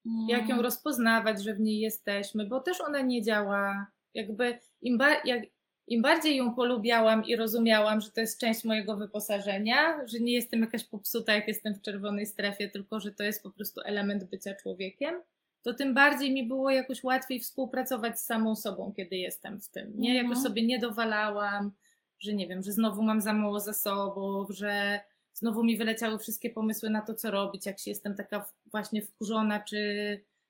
[0.07, 0.29] Mm.
[0.29, 3.87] Jak ją rozpoznawać, że w niej jesteśmy, bo też ona nie działa.
[4.14, 5.42] Jakby im, ba- jak,
[5.87, 10.61] im bardziej ją polubiałam i rozumiałam, że to jest część mojego wyposażenia, że nie jestem
[10.61, 14.55] jakaś popsuta, jak jestem w czerwonej strefie, tylko że to jest po prostu element bycia
[14.55, 15.14] człowiekiem,
[15.62, 19.92] to tym bardziej mi było jakoś łatwiej współpracować z samą sobą, kiedy jestem w tym.
[20.00, 20.26] Nie, Mhm.
[20.26, 21.72] jakoś sobie nie dowalałam,
[22.18, 25.00] że nie wiem, że znowu mam za mało zasobów, że
[25.33, 29.61] znowu mi wyleciały wszystkie pomysły na to, co robić, jak się jestem taka właśnie wkurzona,
[29.61, 29.79] czy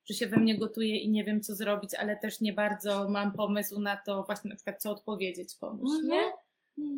[0.09, 3.33] że się we mnie gotuje i nie wiem, co zrobić, ale też nie bardzo mam
[3.33, 6.09] pomysł na to właśnie na przykład, co odpowiedzieć komuś, Mhm.
[6.09, 6.31] nie?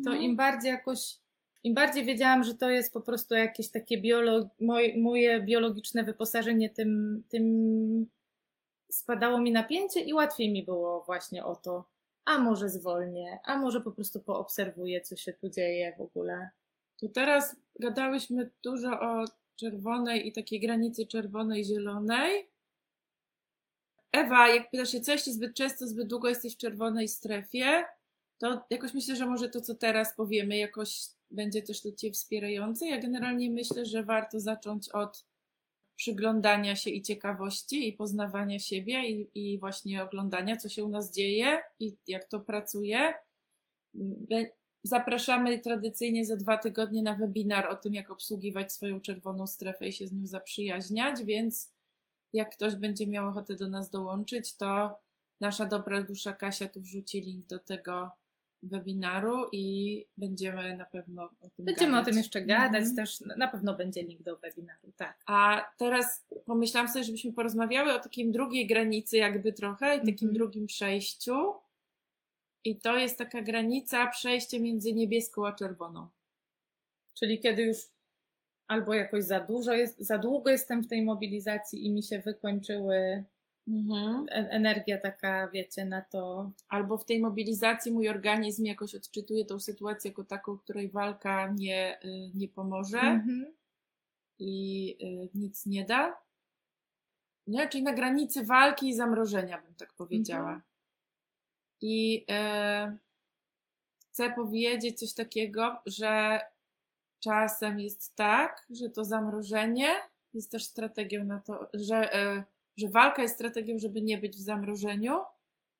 [0.03, 0.21] To Mhm.
[0.21, 1.15] im bardziej jakoś,
[1.63, 6.69] im bardziej wiedziałam, że to jest po prostu jakieś takie biolo, moje, moje biologiczne wyposażenie,
[6.69, 7.45] tym, tym
[8.91, 11.83] spadało mi napięcie i łatwiej mi było właśnie o to,
[12.29, 16.49] a może zwolnię, a może po prostu poobserwuję, co się tu dzieje w ogóle.
[16.97, 22.49] To teraz gadałyśmy dużo o czerwonej i takiej granicy czerwonej, zielonej.
[24.11, 27.85] Ewa, jak pytasz się, co jeśli zbyt często, zbyt długo jesteś w czerwonej strefie,
[28.37, 32.87] to jakoś myślę, że może to, co teraz powiemy, jakoś będzie też dla wspierające.
[32.87, 35.25] Ja generalnie myślę, że warto zacząć od
[35.99, 41.13] przyglądania się i ciekawości i poznawania siebie i, i właśnie oglądania, co się u nas
[41.13, 43.13] dzieje i jak to pracuje.
[44.83, 49.93] Zapraszamy tradycyjnie za dwa tygodnie na webinar o tym, jak obsługiwać swoją czerwoną strefę i
[49.93, 51.73] się z nią zaprzyjaźniać, więc
[52.33, 54.99] jak ktoś będzie miał ochotę do nas dołączyć, to
[55.41, 58.11] nasza dobra dusza Kasia tu wrzuci link do tego
[58.63, 62.03] webinaru i będziemy na pewno o tym Będziemy gadać.
[62.03, 62.95] o tym jeszcze gadać, Mhm.
[62.95, 65.17] też na pewno będzie link do webinaru, tak.
[65.25, 70.33] A teraz pomyślałam sobie, żebyśmy porozmawiały o takim drugiej granicy, jakby trochę, i takim Mhm.
[70.33, 71.53] drugim przejściu.
[72.65, 76.07] I to jest taka granica, przejście między niebieską a czerwoną.
[77.13, 77.77] Czyli kiedy już
[78.67, 83.23] albo jakoś za dużo jest, za długo jestem w tej mobilizacji i mi się wykończyły
[83.69, 84.25] Mhm.
[84.29, 86.51] energia taka, wiecie, na to.
[86.69, 91.99] Albo w tej mobilizacji mój organizm jakoś odczytuje tą sytuację jako taką, której walka nie,
[92.05, 93.53] y, nie pomoże Mhm.
[94.39, 96.17] i y, nic nie da.
[97.47, 97.67] Nie?
[97.69, 100.49] Czyli na granicy walki i zamrożenia, bym tak powiedziała.
[100.49, 100.61] Mhm.
[101.81, 102.97] I e,
[104.11, 106.39] chcę powiedzieć coś takiego, że
[107.19, 109.89] czasem jest tak, że to zamrożenie
[110.33, 112.43] jest też strategią na to, że, e,
[112.79, 115.19] że walka jest strategią, żeby nie być w zamrożeniu,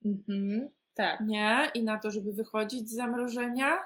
[0.06, 0.70] Mhm.
[0.94, 1.20] Tak.
[1.22, 1.72] nie?
[1.74, 3.78] I na to, żeby wychodzić z zamrożenia.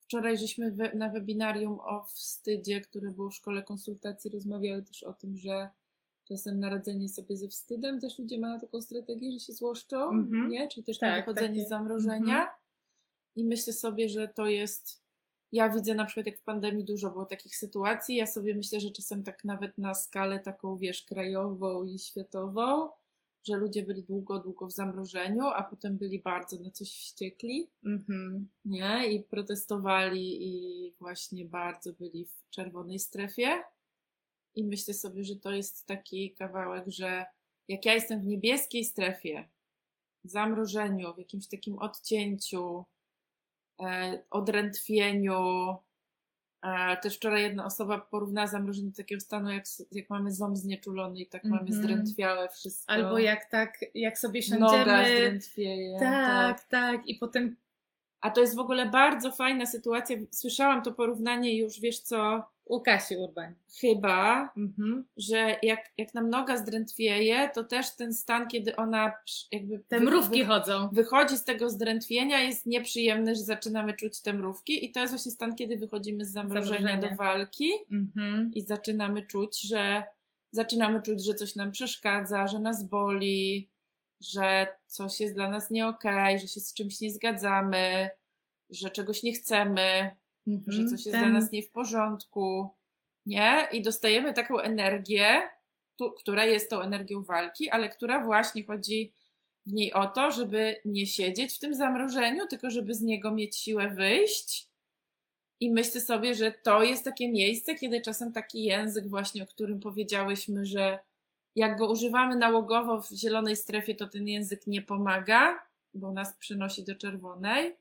[0.00, 5.12] Wczoraj żeśmy we, na webinarium o wstydzie, które było w szkole konsultacji, rozmawiały też o
[5.12, 5.70] tym, że
[6.24, 10.48] czasem naradzenie sobie ze wstydem też ludzie mają taką strategię, że się złoszczą, Mhm.
[10.48, 10.68] nie?
[10.68, 12.18] Czyli też Tak, wychodzenie takie- z zamrożenia.
[12.40, 12.48] Mhm.
[13.36, 15.01] I myślę sobie, że to jest.
[15.52, 18.16] Ja widzę na przykład, jak w pandemii dużo było takich sytuacji.
[18.16, 22.88] Ja sobie myślę, że czasem tak nawet na skalę taką, wiesz, krajową i światową,
[23.44, 28.48] że ludzie byli długo, długo w zamrożeniu, a potem byli bardzo na coś wściekli, Mhm.
[28.64, 29.12] nie?
[29.12, 33.62] I protestowali i właśnie bardzo byli w czerwonej strefie.
[34.54, 37.24] I myślę sobie, że to jest taki kawałek, że
[37.68, 39.48] jak ja jestem w niebieskiej strefie,
[40.24, 42.84] w zamrożeniu, w jakimś takim odcięciu,
[44.30, 45.76] odrętwieniu.
[46.62, 51.20] E, też wczoraj jedna osoba porównała zamrożenie do takiego stanu, jak, jak mamy ząb znieczulony
[51.20, 51.82] i tak mamy Mhm.
[51.82, 52.92] zdrętwiałe wszystko.
[52.92, 55.04] Albo jak tak, jak sobie Noga siądziemy.
[55.16, 55.98] zdrętwieje.
[56.00, 57.06] Tak, tak.
[57.08, 57.56] I potem
[58.20, 60.16] A to jest w ogóle bardzo fajna sytuacja.
[60.30, 63.54] Słyszałam to porównanie już, wiesz co, u Kasi Urbań.
[63.80, 65.04] chyba, Mhm.
[65.16, 69.12] że jak, jak nam noga zdrętwieje, to też ten stan, kiedy ona
[69.52, 70.88] jakby Te mrówki wy- chodzą.
[70.92, 75.32] wychodzi z tego zdrętwienia, jest nieprzyjemny, że zaczynamy czuć te mrówki i to jest właśnie
[75.32, 78.50] stan, kiedy wychodzimy z zamrożenia do walki Mhm.
[78.54, 80.02] i zaczynamy czuć, że
[80.50, 83.70] zaczynamy czuć, że coś nam przeszkadza, że nas boli,
[84.20, 88.10] że coś jest dla nas nie okej, że się z czymś nie zgadzamy,
[88.70, 90.10] że czegoś nie chcemy,
[90.46, 90.72] Mhm.
[90.72, 92.70] że coś jest Ten- dla nas nie w porządku,
[93.26, 93.68] nie?
[93.72, 95.42] I dostajemy taką energię,
[95.96, 99.12] tu, która jest tą energią walki, ale która właśnie chodzi
[99.66, 103.56] w niej o to, żeby nie siedzieć w tym zamrożeniu, tylko żeby z niego mieć
[103.56, 104.68] siłę wyjść.
[105.60, 109.80] I myślę sobie, że to jest takie miejsce, kiedy czasem taki język właśnie, o którym
[109.80, 110.98] powiedziałyśmy, że
[111.56, 115.62] jak go używamy nałogowo w zielonej strefie, to ten język nie pomaga,
[115.94, 117.76] bo nas przenosi do czerwonej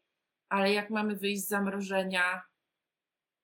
[0.51, 2.41] ale jak mamy wyjść z zamrożenia,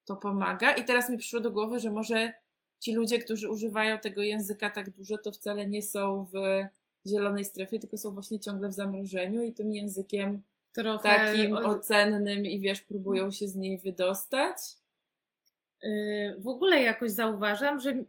[0.08, 0.72] to pomaga.
[0.72, 2.34] I teraz mi przyszło do głowy, że może
[2.80, 6.64] ci ludzie, którzy używają tego języka tak dużo, to wcale nie są w
[7.10, 10.42] zielonej strefie, tylko są właśnie ciągle w zamrożeniu i tym językiem
[10.74, 14.58] Trochę takim od- ocennym i wiesz, próbują się z niej wydostać.
[15.84, 18.04] Y, w ogóle jakoś zauważam, że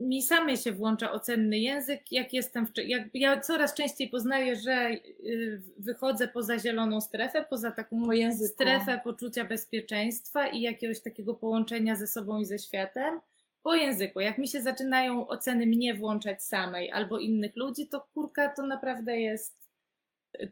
[0.00, 4.90] mi samej się włącza ocenny język, jak jestem, w, jak ja coraz częściej poznaję, że
[4.90, 8.08] y, wychodzę poza zieloną strefę, poza taką
[8.46, 13.20] strefę poczucia bezpieczeństwa i jakiegoś takiego połączenia ze sobą i ze światem.
[13.62, 18.48] Po języku, jak mi się zaczynają oceny mnie włączać samej albo innych ludzi, to kurka
[18.48, 19.56] to naprawdę jest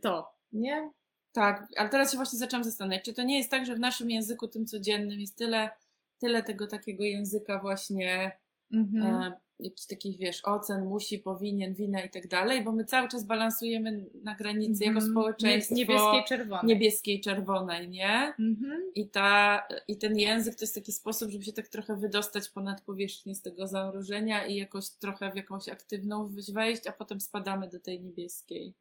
[0.01, 0.91] to, nie?
[1.33, 4.11] Tak, ale teraz się właśnie zaczęłam zastanawiać, czy to nie jest tak, że w naszym
[4.11, 5.71] języku tym codziennym jest tyle,
[6.19, 8.39] tyle tego takiego języka właśnie
[8.73, 9.07] Mhm.
[9.23, 13.25] e, jakichś takich, wiesz, ocen, musi, powinien, wina i tak dalej, bo my cały czas
[13.25, 15.13] balansujemy na granicy jako Mhm.
[15.13, 16.67] społeczeństwo Nie- Niebieskiej, czerwonej.
[16.67, 18.33] niebieskiej, czerwonej, nie?
[18.39, 18.83] Mhm.
[18.95, 22.81] I, ta, I ten język to jest taki sposób, żeby się tak trochę wydostać ponad
[22.81, 27.81] powierzchnię z tego zamrożenia i jakoś trochę w jakąś aktywną wejść, a potem spadamy do
[27.81, 28.75] tej niebieskiej.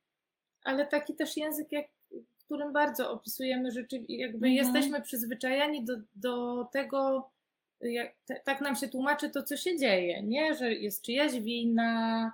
[0.63, 4.53] ale taki też język, jak, w którym bardzo opisujemy rzeczy, jakby Mhm.
[4.53, 7.29] jesteśmy przyzwyczajeni do, do tego,
[7.81, 10.55] jak, tak nam się tłumaczy to, co się dzieje, nie?
[10.55, 12.31] Że jest czyjaś wina.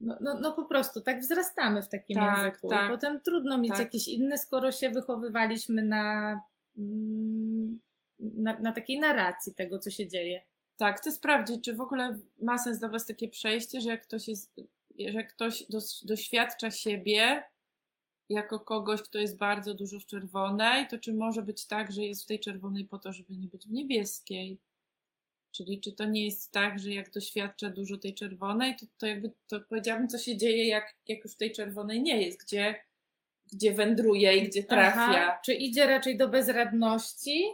[0.00, 2.68] No, no, no po prostu tak wzrastamy w takim Tak, języku.
[2.68, 2.90] tak.
[2.90, 3.80] Potem trudno mieć Tak.
[3.80, 6.40] jakieś inne, skoro się wychowywaliśmy na,
[6.78, 7.80] mm,
[8.18, 10.42] na, na takiej narracji tego, co się dzieje.
[10.76, 14.28] Tak, chcę sprawdzić, czy w ogóle ma sens dla Was takie przejście, że jak ktoś,
[14.28, 14.60] jest,
[15.08, 15.64] że ktoś
[16.04, 17.42] doświadcza siebie
[18.30, 22.22] jako kogoś, kto jest bardzo dużo w czerwonej, to czy może być tak, że jest
[22.22, 24.58] w tej czerwonej po to, żeby nie być w niebieskiej?
[25.52, 29.30] Czyli czy to nie jest tak, że jak doświadcza dużo tej czerwonej, to, to jakby
[29.46, 32.74] to powiedziałabym, co się dzieje, jak, jak już w tej czerwonej nie jest, gdzie,
[33.52, 35.06] gdzie wędruje i gdzie trafia.
[35.08, 35.40] Aha.
[35.44, 37.44] Czy idzie raczej do bezradności?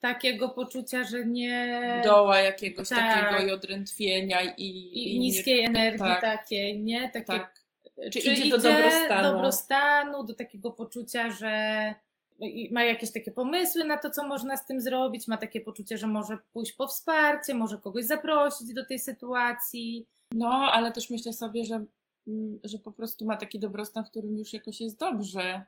[0.00, 2.00] Takiego poczucia, że nie.
[2.04, 3.30] Doła jakiegoś Tak.
[3.30, 6.20] takiego i odrętwienia i, i, i niskiej energii tak.
[6.20, 7.10] takiej, nie?
[7.10, 7.63] Takie, Tak.
[8.02, 9.32] Czy, Czy idzie do dobrostanu?
[9.32, 11.94] dobrostanu, do takiego poczucia, że
[12.40, 15.98] i ma jakieś takie pomysły na to, co można z tym zrobić, ma takie poczucie,
[15.98, 20.06] że może pójść po wsparcie, może kogoś zaprosić do tej sytuacji.
[20.32, 21.84] No, ale też myślę sobie, że,
[22.28, 25.64] mm, że po prostu ma taki dobrostan, w którym już jakoś jest dobrze.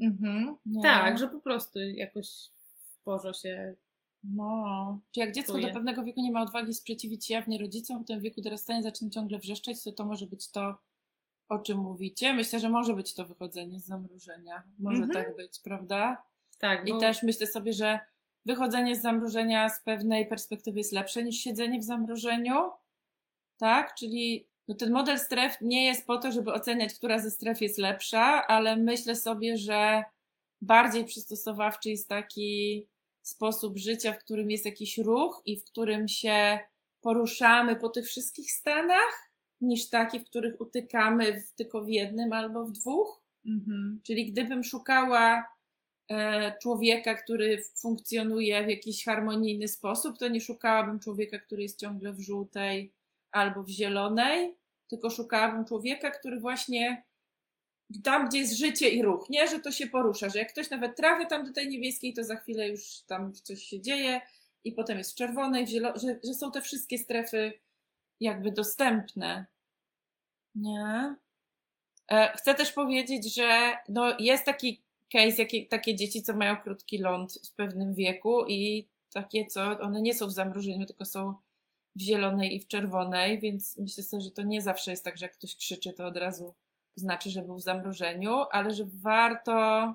[0.00, 0.56] Mhm.
[0.66, 0.82] Nie?
[0.82, 2.28] Tak, że po prostu jakoś
[2.74, 3.74] w porze się.
[4.24, 4.98] No.
[5.12, 8.20] Czy jak dziecko do pewnego wieku nie ma odwagi sprzeciwić się jawnie rodzicom, w tym
[8.20, 10.78] wieku dorastania zaczyna ciągle wrzeszczeć, to to może być to,
[11.50, 12.32] o czym mówicie.
[12.32, 14.62] Myślę, że może być to wychodzenie z zamrożenia.
[14.78, 15.24] Może Mhm.
[15.24, 16.22] tak być, prawda?
[16.58, 18.00] Tak, I bo, też myślę sobie, że
[18.46, 22.70] wychodzenie z zamrożenia z pewnej perspektywy jest lepsze niż siedzenie w zamrożeniu.
[23.58, 23.94] Tak?
[23.94, 27.78] Czyli no ten model stref nie jest po to, żeby oceniać, która ze stref jest
[27.78, 30.04] lepsza, ale myślę sobie, że
[30.60, 32.86] bardziej przystosowawczy jest taki
[33.22, 36.58] sposób życia, w którym jest jakiś ruch i w którym się
[37.00, 39.29] poruszamy po tych wszystkich stanach,
[39.60, 43.20] niż taki, w których utykamy w, tylko w jednym albo w dwóch.
[43.46, 44.00] Mhm.
[44.02, 45.44] Czyli gdybym szukała
[46.10, 52.12] e, człowieka, który funkcjonuje w jakiś harmonijny sposób, to nie szukałabym człowieka, który jest ciągle
[52.12, 52.92] w żółtej
[53.32, 54.54] albo w zielonej,
[54.88, 57.04] tylko szukałabym człowieka, który właśnie
[58.04, 60.96] tam, gdzie jest życie i ruch, nie, że to się porusza, że jak ktoś nawet
[60.96, 64.20] trafia tam do tej niebieskiej, to za chwilę już tam coś się dzieje
[64.64, 65.94] i potem jest w czerwonej, w że,
[66.24, 67.52] że są te wszystkie strefy
[68.20, 69.46] jakby dostępne.
[70.54, 71.16] Nie?
[72.10, 76.98] E, Chcę też powiedzieć, że no jest taki case, jakie, takie dzieci, co mają krótki
[76.98, 81.34] ląd w pewnym wieku i takie, co one nie są w zamrożeniu, tylko są
[81.96, 85.24] w zielonej i w czerwonej, więc myślę sobie, że to nie zawsze jest tak, że
[85.24, 86.54] jak ktoś krzyczy, to od razu
[86.96, 89.94] znaczy, że był w zamrożeniu, ale że warto,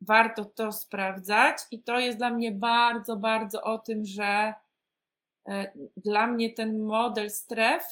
[0.00, 4.54] warto to sprawdzać i to jest dla mnie bardzo, bardzo o tym, że
[5.96, 7.84] dla mnie ten model stref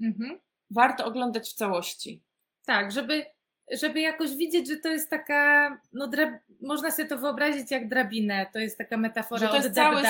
[0.00, 0.40] Mhm.
[0.70, 2.22] warto oglądać w całości.
[2.66, 3.26] Tak, żeby,
[3.72, 6.30] żeby jakoś widzieć, że to jest taka, no drab,
[6.60, 10.02] można sobie to wyobrazić jak drabinę, to jest taka metafora Że to jest cały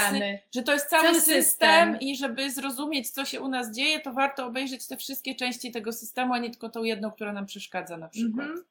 [0.55, 2.01] że to jest cały, Cały system, system.
[2.01, 5.93] i żeby zrozumieć, co się u nas dzieje, to warto obejrzeć te wszystkie części tego
[5.93, 8.47] systemu, a nie tylko tą jedną, która nam przeszkadza na przykład.
[8.47, 8.64] Mhm.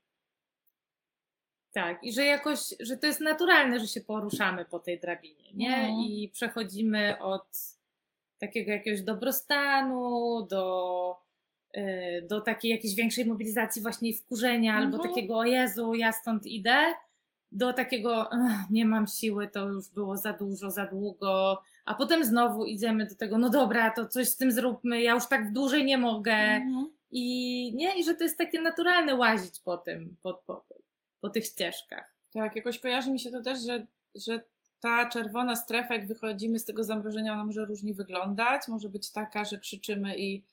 [1.72, 5.76] Tak, i że jakoś, że to jest naturalne, że się poruszamy po tej drabinie, nie?
[5.76, 6.00] Mhm.
[6.00, 7.79] I przechodzimy od
[8.40, 11.16] takiego jakiegoś dobrostanu do,
[11.78, 15.10] y, do takiej jakiejś większej mobilizacji właśnie i wkurzenia, albo Mhm.
[15.10, 16.78] takiego o Jezu, ja stąd idę,
[17.52, 22.24] do takiego "Ech, nie mam siły, to już było za dużo, za długo, a potem
[22.26, 25.86] znowu idziemy do tego, no dobra, to coś z tym zróbmy, ja już tak dłużej
[25.86, 26.32] nie mogę.
[26.34, 26.90] Mhm.
[27.12, 30.66] I nie, i że to jest takie naturalne łazić po tym, po, po,
[31.22, 32.16] po tych ścieżkach.
[32.34, 34.42] Tak, jakoś kojarzy mi się to też, że, że
[34.80, 38.68] ta czerwona strefa, jak wychodzimy z tego zamrożenia, ona może różnie wyglądać.
[38.68, 40.44] Może być taka, że krzyczymy i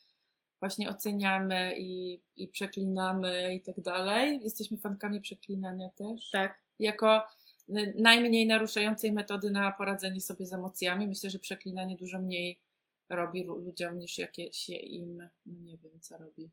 [0.61, 4.41] właśnie oceniamy i, i przeklinamy i tak dalej.
[4.43, 6.31] Jesteśmy fankami przeklinania też.
[6.31, 6.59] Tak.
[6.79, 7.23] Jako
[7.69, 11.09] y, najmniej naruszającej metody na poradzenie sobie z emocjami.
[11.09, 12.61] Myślę, że przeklinanie dużo mniej
[13.09, 15.17] robi lu- ludziom niż jakie się im,
[15.47, 16.51] no nie wiem co robi.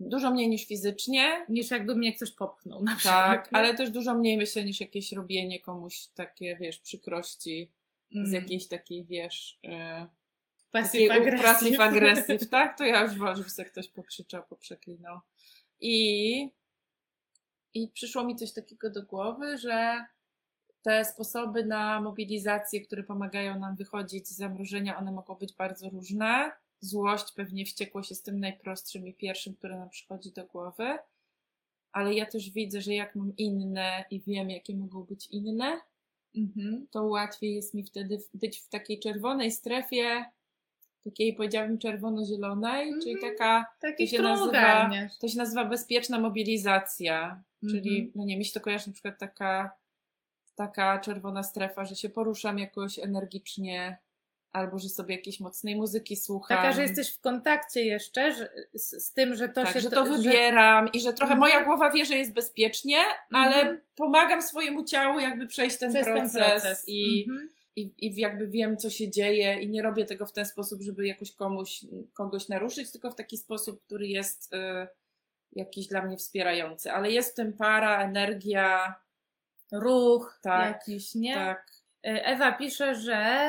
[0.00, 3.26] Dużo mniej niż fizycznie, Niż jakby mnie ktoś popchnął na przykład.
[3.26, 7.70] tak, ale też dużo mniej myślę niż jakieś robienie komuś takie, wiesz, przykrości
[8.10, 8.32] z Mm.
[8.32, 9.70] jakiejś takiej, wiesz, yy,
[10.70, 12.78] Passive passive aggressive, tak?
[12.78, 15.20] To ja już wolę, żeby sobie ktoś pokrzyczał, poprzeklinał.
[15.80, 16.48] I,
[17.74, 20.04] I przyszło mi coś takiego do głowy, że
[20.82, 26.52] te sposoby na mobilizację, które pomagają nam wychodzić z zamrożenia, one mogą być bardzo różne.
[26.80, 30.98] Złość, pewnie wściekłość jest tym najprostszym i pierwszym, które nam przychodzi do głowy.
[31.92, 35.80] Ale ja też widzę, że jak mam inne i wiem, jakie mogą być inne,
[36.36, 36.86] Mhm.
[36.90, 40.24] to łatwiej jest mi wtedy być w takiej czerwonej strefie,
[41.04, 43.02] takiej powiedziałabym czerwono-zielonej, Mhm.
[43.02, 47.42] czyli taka, Taki to się, nazywa, to się nazywa bezpieczna mobilizacja.
[47.70, 48.12] Czyli, Mhm.
[48.14, 49.70] no nie, mi się to kojarzy na przykład taka,
[50.54, 53.98] taka czerwona strefa, że się poruszam jakoś energicznie,
[54.52, 56.56] albo że sobie jakiejś mocnej muzyki słucham.
[56.56, 59.80] Taka, że jesteś w kontakcie jeszcze że, z, z tym, że to tak, się...
[59.80, 61.40] że to wybieram i że trochę Mhm.
[61.40, 62.98] moja głowa wie, że jest bezpiecznie,
[63.32, 63.80] ale Mhm.
[63.96, 66.84] pomagam swojemu ciału jakby przejść ten, przez proces, ten proces.
[66.86, 67.48] i Mhm.
[67.76, 71.06] i, i jakby wiem, co się dzieje, i nie robię tego w ten sposób, żeby
[71.06, 71.80] jakoś komuś,
[72.12, 74.86] kogoś naruszyć, tylko w taki sposób, który jest y,
[75.52, 76.92] jakiś dla mnie wspierający.
[76.92, 78.94] Ale jest w tym para, energia,
[79.72, 81.34] Ruch Tak, jakiś, nie?
[81.34, 81.66] tak.
[82.06, 83.48] Y, Ewa pisze, że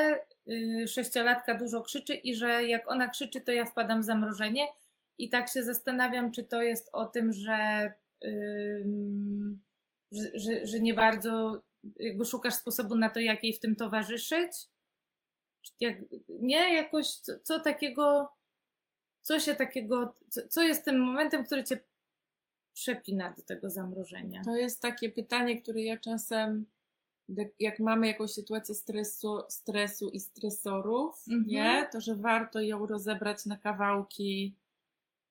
[0.87, 4.67] sześciolatka dużo krzyczy i że jak ona krzyczy, to ja wpadam w zamrożenie.
[5.17, 7.93] I tak się zastanawiam, czy to jest o tym, że,
[8.25, 9.61] ym,
[10.11, 11.61] że, że, nie bardzo
[11.99, 14.51] jakby szukasz sposobu na to, jak jej w tym towarzyszyć.
[15.79, 15.97] Jak,
[16.29, 18.33] nie, jakoś co, co takiego,
[19.21, 21.79] co się takiego, co, co jest tym momentem, który cię
[22.73, 24.41] przepina do tego zamrożenia?
[24.45, 26.65] To jest takie pytanie, które ja czasem,
[27.37, 31.47] jak- jak mamy jakąś sytuację stresu, stresu i stresorów, Mhm.
[31.47, 34.55] nie, to że warto ją rozebrać na kawałki,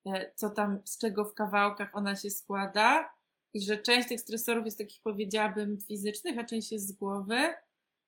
[0.07, 3.11] e, co tam, z czego w kawałkach ona się składa.
[3.55, 7.39] I że część tych stresorów jest takich, powiedziałabym, fizycznych, a część jest z głowy,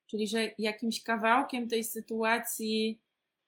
[0.07, 3.01] czyli że jakimś kawałkiem tej sytuacji,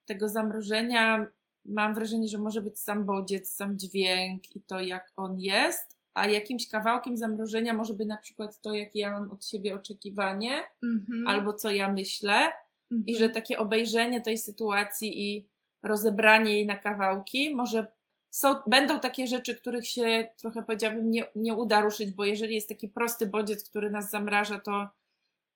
[0.06, 1.28] tego zamrożenia,
[1.66, 6.28] mam wrażenie, że może być sam bodziec, sam dźwięk i to, jak on jest, a
[6.28, 11.28] jakimś kawałkiem zamrożenia może być na przykład to, jakie ja mam od siebie oczekiwanie, Mhm.
[11.28, 12.34] albo co ja myślę,
[12.92, 13.06] Mhm.
[13.08, 15.48] i że takie obejrzenie tej sytuacji i
[15.84, 17.88] rozebranie jej na kawałki, może
[18.30, 22.70] są, będą takie rzeczy, których się trochę powiedziałabym nie, nie uda ruszyć, bo jeżeli jest
[22.70, 24.90] taki prosty bodziec, który nas zamraża, to,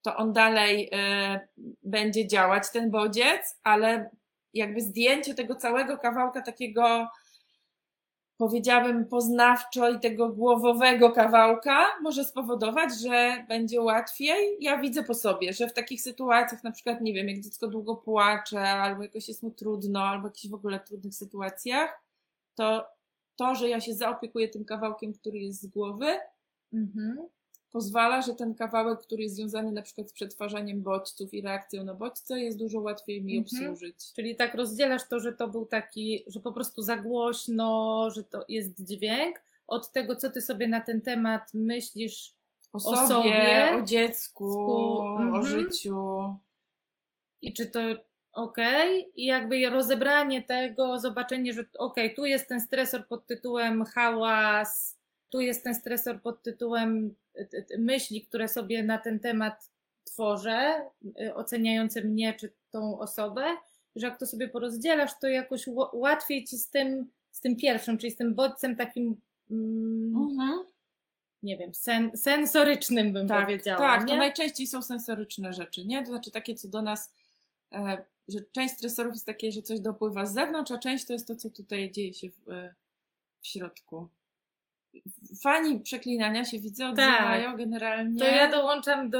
[0.01, 4.09] to on dalej y, będzie działać, ten bodziec, ale
[4.53, 7.07] jakby zdjęcie tego całego kawałka takiego
[8.39, 14.57] powiedziałabym poznawczo i tego głowowego kawałka może spowodować, że będzie łatwiej.
[14.59, 17.95] Ja widzę po sobie, że w takich sytuacjach, na przykład, nie wiem, jak dziecko długo
[17.95, 22.03] płacze, albo jakoś jest mu trudno, albo jakichś w ogóle trudnych sytuacjach,
[22.55, 22.87] to
[23.35, 26.17] to, że ja się zaopiekuję tym kawałkiem, który jest z głowy,
[26.73, 27.17] Mhm.
[27.71, 31.93] Pozwala, że ten kawałek, który jest związany na przykład z przetwarzaniem bodźców i reakcją na
[31.93, 33.63] bodźce, jest dużo łatwiej mi Mhm.
[33.63, 33.95] obsłużyć.
[34.15, 38.45] Czyli tak rozdzielasz to, że to był taki, że po prostu za głośno, że to
[38.47, 42.33] jest dźwięk, od tego, co ty sobie na ten temat myślisz.
[42.73, 45.45] O sobie, sobie, o dziecku, sku- o mhm.
[45.45, 46.35] życiu.
[47.41, 47.79] I czy to
[48.31, 49.11] okej?
[49.15, 54.97] I jakby rozebranie tego, zobaczenie, że okej, tu jest ten stresor pod tytułem hałas,
[55.29, 57.15] tu jest ten stresor pod tytułem
[57.77, 59.69] myśli, które sobie na ten temat
[60.03, 60.81] tworzę,
[61.21, 63.45] y, oceniające mnie czy tą osobę,
[63.95, 68.11] że jak to sobie porozdzielasz, to jakoś łatwiej ci z tym, z tym pierwszym, czyli
[68.11, 69.21] z tym bodźcem takim,
[69.51, 70.65] mm, Mhm.
[71.43, 73.79] nie wiem, sen, sensorycznym bym Tak, powiedziała.
[73.79, 74.07] tak, nie?
[74.13, 76.01] to najczęściej są sensoryczne rzeczy, nie?
[76.01, 77.13] To znaczy takie, co do nas,
[77.73, 81.27] e, że część stresorów jest takie, że coś dopływa z zewnątrz, a część to jest
[81.27, 82.75] to, co tutaj dzieje się w, e,
[83.41, 84.07] w środku.
[85.43, 88.19] Fani przeklinania się widzę, odzywają generalnie.
[88.19, 88.29] Tak.
[88.29, 89.19] To ja dołączam do.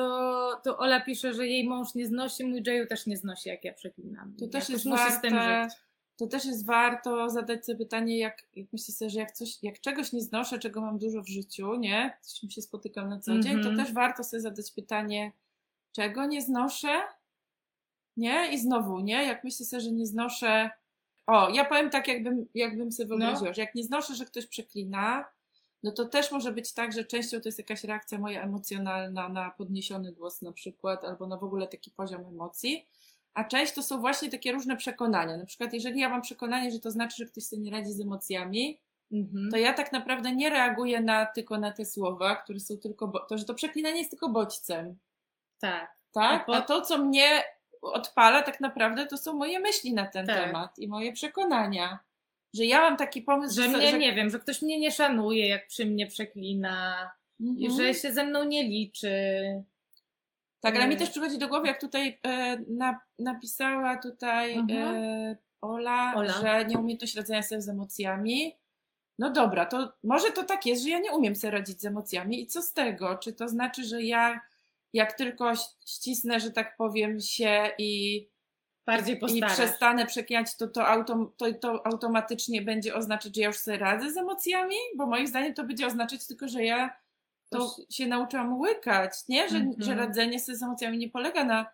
[0.64, 3.74] To Ola pisze, że jej mąż nie znosi, mój Jayu też nie znosi, jak ja
[3.74, 4.36] przeklinam.
[4.40, 5.74] To też jest musi z tym żyć.
[6.18, 9.80] to też jest warto zadać sobie pytanie, jak, jak myślę sobie, że jak coś, jak
[9.80, 12.18] czegoś nie znoszę, czego mam dużo w życiu, nie?
[12.22, 13.78] Z czym się spotykam na co dzień, Mhm.
[13.78, 15.32] to też warto sobie zadać pytanie,
[15.96, 17.02] czego nie znoszę?
[18.18, 18.52] Nie?
[18.54, 19.24] I znowu, nie?
[19.26, 20.70] Jak myślę sobie, że nie znoszę.
[21.28, 23.18] O, ja powiem tak, jakbym, jakbym sobie No.
[23.18, 25.26] wyobraziła, że jak nie znoszę, że ktoś przeklina,
[25.84, 29.52] no to też może być tak, że częścią to jest jakaś reakcja moja emocjonalna na
[29.52, 32.86] podniesiony głos na przykład, albo na w ogóle taki poziom emocji,
[33.34, 35.38] a część to są właśnie takie różne przekonania.
[35.38, 38.02] Na przykład, jeżeli ja mam przekonanie, że to znaczy, że ktoś sobie nie radzi z
[38.02, 38.80] emocjami,
[39.12, 39.52] Mhm.
[39.52, 43.20] to ja tak naprawdę nie reaguję na, tylko na te słowa, które są tylko, bo,
[43.20, 44.98] to, że to przeklinanie jest tylko bodźcem,
[45.60, 45.96] Tak.
[46.12, 46.42] tak?
[46.42, 47.44] A po- A to, co mnie
[47.82, 50.36] odpala tak naprawdę, to są moje myśli na ten Tak.
[50.46, 52.00] temat i moje przekonania.
[52.54, 53.78] Że ja mam taki pomysł, Że że...
[53.78, 53.98] mnie, że...
[54.00, 57.10] nie wiem, że ktoś mnie nie szanuje, jak przy mnie przeklina,
[57.42, 57.72] Mhm.
[57.78, 59.12] że się ze mną nie liczy.
[60.62, 61.00] Tak, ale mi Mm.
[61.00, 64.96] też przychodzi do głowy, jak tutaj e, na, napisała tutaj Mhm.
[64.96, 66.34] e, Ola, Ola.
[66.34, 68.56] że nieumiejętność radzenia sobie z emocjami.
[69.20, 72.42] No dobra, to może to tak jest, że ja nie umiem sobie radzić z emocjami
[72.42, 73.18] i co z tego?
[73.18, 74.42] Czy to znaczy, że ja
[74.94, 75.54] jak tylko
[75.88, 78.28] ścisnę, że tak powiem, się i,
[78.98, 79.54] Bardziej i postarasz.
[79.54, 84.12] przestanę przeklinać, to to, autom, to to automatycznie będzie oznaczać, że ja już sobie radzę
[84.12, 84.76] z emocjami?
[84.98, 86.90] Bo moim zdaniem to będzie oznaczać tylko, że ja
[87.50, 89.50] to się nauczyłam łykać, nie?
[89.50, 89.76] Że, Mhm.
[89.84, 91.66] że radzenie sobie z emocjami nie polega na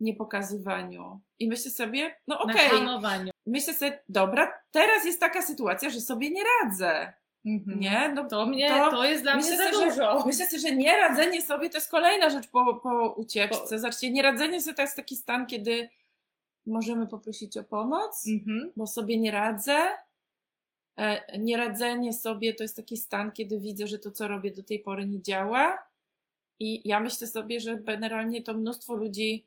[0.00, 1.20] niepokazywaniu.
[1.38, 3.30] I myślę sobie, no okej, hamowaniu.
[3.46, 7.12] myślę sobie, dobra, teraz jest taka sytuacja, że sobie nie radzę,
[7.46, 7.80] Mhm.
[7.80, 8.12] nie?
[8.14, 10.22] No, To, mnie, To to, jest dla mnie za dużo.
[10.26, 13.58] Myślę sobie, że nieradzenie sobie to jest kolejna rzecz po, po ucieczce.
[13.60, 15.88] Po- Zobaczcie, nieradzenie sobie to jest taki stan, kiedy
[16.68, 18.72] możemy poprosić o pomoc, Mhm.
[18.76, 19.88] bo sobie nie radzę.
[20.96, 24.78] E, Nieradzenie sobie to jest taki stan, kiedy widzę, że to, co robię do tej
[24.80, 25.78] pory nie działa.
[26.60, 29.46] I ja myślę sobie, że generalnie to mnóstwo ludzi,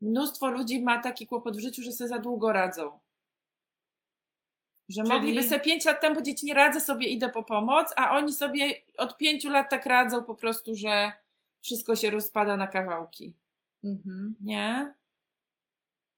[0.00, 2.98] mnóstwo ludzi ma taki kłopot w życiu, że sobie za długo radzą.
[4.88, 8.10] Że Czyli- mogliby sobie pięć lat temu powiedzieć, nie radzę sobie, idę po pomoc, a
[8.16, 11.12] oni sobie od pięciu lat tak radzą po prostu, że
[11.62, 13.34] wszystko się rozpada na kawałki.
[13.84, 14.34] Mhm.
[14.40, 14.94] Nie?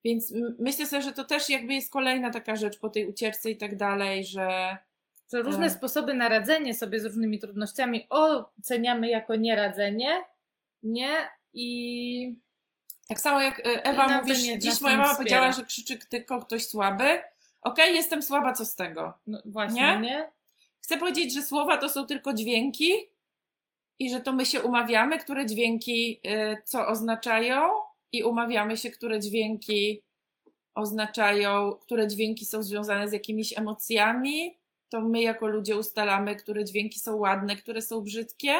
[0.04, 3.56] Więc myślę sobie, że to też jakby jest kolejna taka rzecz po tej ucieczce i
[3.56, 4.76] tak dalej, że
[5.32, 5.78] Że różne Tak.
[5.78, 10.24] sposoby na radzenie sobie z różnymi trudnościami oceniamy jako nieradzenie,
[10.82, 11.08] nie?
[11.52, 12.36] I
[13.08, 15.24] tak samo jak y, Ewa I na mówisz, to nie- dziś nas moja mama wspiera.
[15.24, 17.20] powiedziała, że krzyczy tylko ktoś słaby.
[17.62, 19.18] Okej, jestem słaba, co z tego?
[19.26, 19.98] no, właśnie, Nie?
[20.00, 20.30] nie?
[20.82, 22.92] Chcę powiedzieć, że słowa to są tylko dźwięki
[23.98, 27.70] i że to my się umawiamy, które dźwięki y, co oznaczają
[28.12, 30.02] i umawiamy się, które dźwięki
[30.74, 34.58] oznaczają, które dźwięki są związane z jakimiś emocjami.
[34.88, 38.54] To my jako ludzie ustalamy, które dźwięki są ładne, które są brzydkie.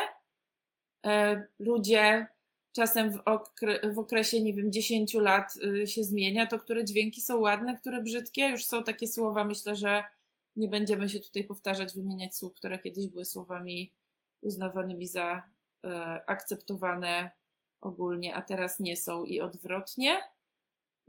[1.07, 2.27] E, Ludzie
[2.73, 7.21] czasem w, okre- w okresie, nie wiem, 10 lat y, się zmienia, to które dźwięki
[7.21, 8.49] są ładne, które brzydkie.
[8.49, 10.05] Już są takie słowa, myślę, że
[10.57, 13.93] nie będziemy się tutaj powtarzać, wymieniać słów, które kiedyś były słowami
[14.43, 15.43] uznawanymi za
[15.85, 15.91] e,
[16.27, 17.31] akceptowane
[17.81, 20.19] ogólnie, a teraz nie są i odwrotnie.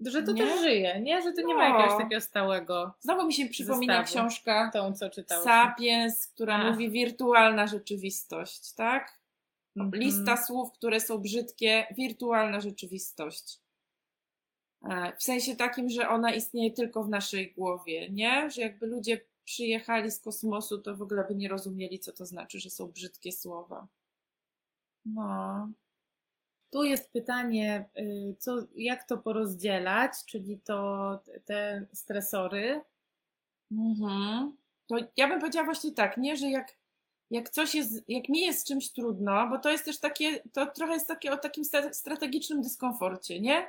[0.05, 0.43] Że to Nie?
[0.45, 1.22] też żyje, nie?
[1.22, 1.76] Że to nie ma No.
[1.80, 5.43] jakiegoś takiego stałego Znowu mi się przypomina książka tą, co czytałeś.
[5.43, 6.72] Sapiens, która Ach.
[6.72, 9.20] mówi wirtualna rzeczywistość, tak?
[9.78, 10.01] Mhm.
[10.03, 13.59] Lista słów, które są brzydkie, wirtualna rzeczywistość.
[14.89, 18.49] E, W sensie takim, że ona istnieje tylko w naszej głowie, nie?
[18.49, 22.59] Że jakby ludzie przyjechali z kosmosu, to w ogóle by nie rozumieli, co to znaczy,
[22.59, 23.88] że są brzydkie słowa.
[25.05, 25.70] No.
[26.72, 32.82] Tu jest pytanie, y, co, jak to porozdzielać, czyli to te stresory.
[33.72, 34.57] Mhm.
[34.88, 36.76] To ja bym powiedziała właśnie tak, nie, że jak,
[37.32, 40.65] jak coś jest, jak mi jest z czymś trudno, bo to jest też takie, to
[40.65, 43.67] trochę jest takie o takim strategicznym dyskomforcie, nie?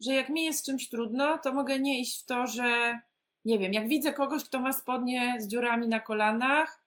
[0.00, 3.00] Że jak mi jest z czymś trudno, to mogę nie iść w to, że
[3.44, 6.85] nie wiem, jak widzę kogoś, kto ma spodnie z dziurami na kolanach,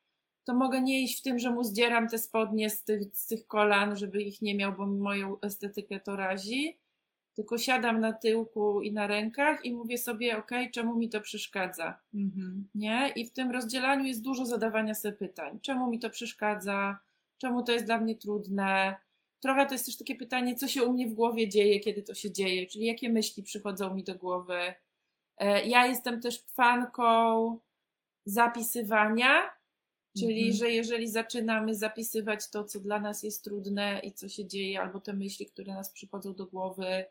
[0.50, 3.48] to mogę nie iść w tym, że mu zdzieram te spodnie z tych, z tych
[3.48, 6.78] kolan, żeby ich nie miał, bo moją estetykę to razi.
[7.36, 12.00] Tylko siadam na tyłku i na rękach i mówię sobie, ok, czemu mi to przeszkadza?
[12.76, 13.12] nie?
[13.16, 15.60] I w tym rozdzielaniu jest dużo zadawania sobie pytań.
[15.62, 17.00] Czemu mi to przeszkadza?
[17.38, 18.96] Czemu to jest dla mnie trudne?
[19.40, 22.14] Trochę to jest też takie pytanie, co się u mnie w głowie dzieje, kiedy to
[22.14, 24.74] się dzieje, czyli jakie myśli przychodzą mi do głowy.
[25.38, 27.60] E, Ja jestem też fanką
[28.26, 29.59] zapisywania,
[30.18, 30.54] czyli Mhm.
[30.58, 35.00] że jeżeli zaczynamy zapisywać to, co dla nas jest trudne i co się dzieje, albo
[35.00, 37.06] te myśli, które nas przychodzą do głowy,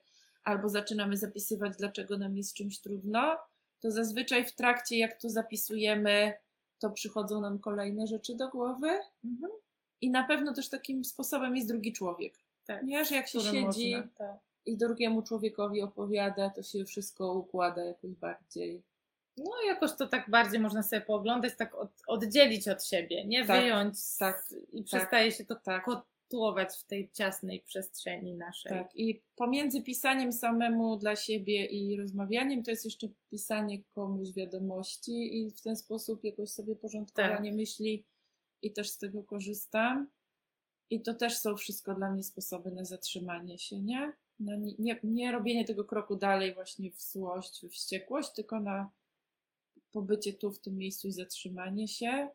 [0.44, 3.36] albo zaczynamy zapisywać, dlaczego nam jest czymś trudno,
[3.80, 6.32] to zazwyczaj w trakcie, jak to zapisujemy,
[6.78, 8.88] to przychodzą nam kolejne rzeczy do głowy.
[9.24, 9.52] Mhm.
[10.00, 12.34] I na pewno też takim sposobem jest drugi człowiek.
[12.66, 14.36] Tak, że jak się siedzi można, tak.
[14.66, 18.82] i drugiemu człowiekowi opowiada, to się wszystko układa jakoś bardziej.
[19.38, 23.60] No jakoś to tak bardziej można sobie pooglądać, tak od, oddzielić od siebie, nie Tak,
[23.60, 25.84] wyjąć tak, i przestaje się to tak.
[25.84, 28.72] kotłować w tej ciasnej przestrzeni naszej.
[28.72, 28.96] Tak.
[28.96, 35.50] I pomiędzy pisaniem samemu dla siebie i rozmawianiem, to jest jeszcze pisanie komuś wiadomości i
[35.50, 38.04] w ten sposób jakoś sobie porządkowanie myśli
[38.62, 40.08] i też z tego korzystam.
[40.90, 44.12] I to też są wszystko dla mnie sposoby na zatrzymanie się, nie?
[44.40, 48.90] Na nie, nie, nie robienie tego kroku dalej właśnie w złość, w wściekłość, tylko na
[49.92, 52.28] pobycie tu w tym miejscu i zatrzymanie się.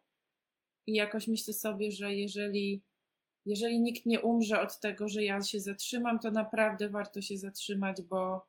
[0.88, 2.82] I jakoś myślę sobie, że jeżeli,
[3.46, 8.02] jeżeli nikt nie umrze od tego, że ja się zatrzymam, to naprawdę warto się zatrzymać,
[8.02, 8.48] bo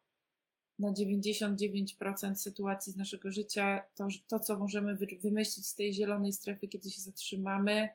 [0.79, 6.69] na 99% sytuacji z naszego życia to, to co możemy wymyślić z tej zielonej strefy,
[6.69, 7.89] kiedy się zatrzymamy,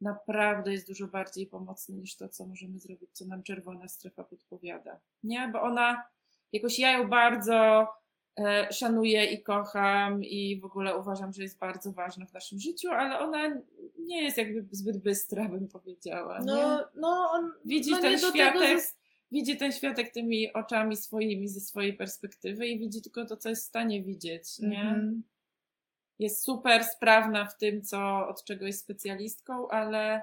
[0.00, 5.00] naprawdę jest dużo bardziej pomocne niż to, co możemy zrobić, co nam czerwona strefa podpowiada.
[5.22, 5.50] Nie?
[5.52, 6.04] Bo ona,
[6.52, 7.86] jakoś ja ją bardzo
[8.70, 13.18] szanuję i kocham i w ogóle uważam, że jest bardzo ważna w naszym życiu, ale
[13.18, 13.60] ona
[13.98, 16.38] nie jest jakby zbyt bystra, bym powiedziała.
[16.38, 16.44] Nie?
[16.44, 18.80] No, no on widzi no ten światek,
[19.32, 23.64] widzi ten światek tymi oczami swoimi, ze swojej perspektywy i widzi tylko to, co jest
[23.64, 24.96] w stanie widzieć, nie?
[24.96, 25.32] -hmm
[26.22, 30.22] jest super sprawna w tym, co, od czego jest specjalistką, ale,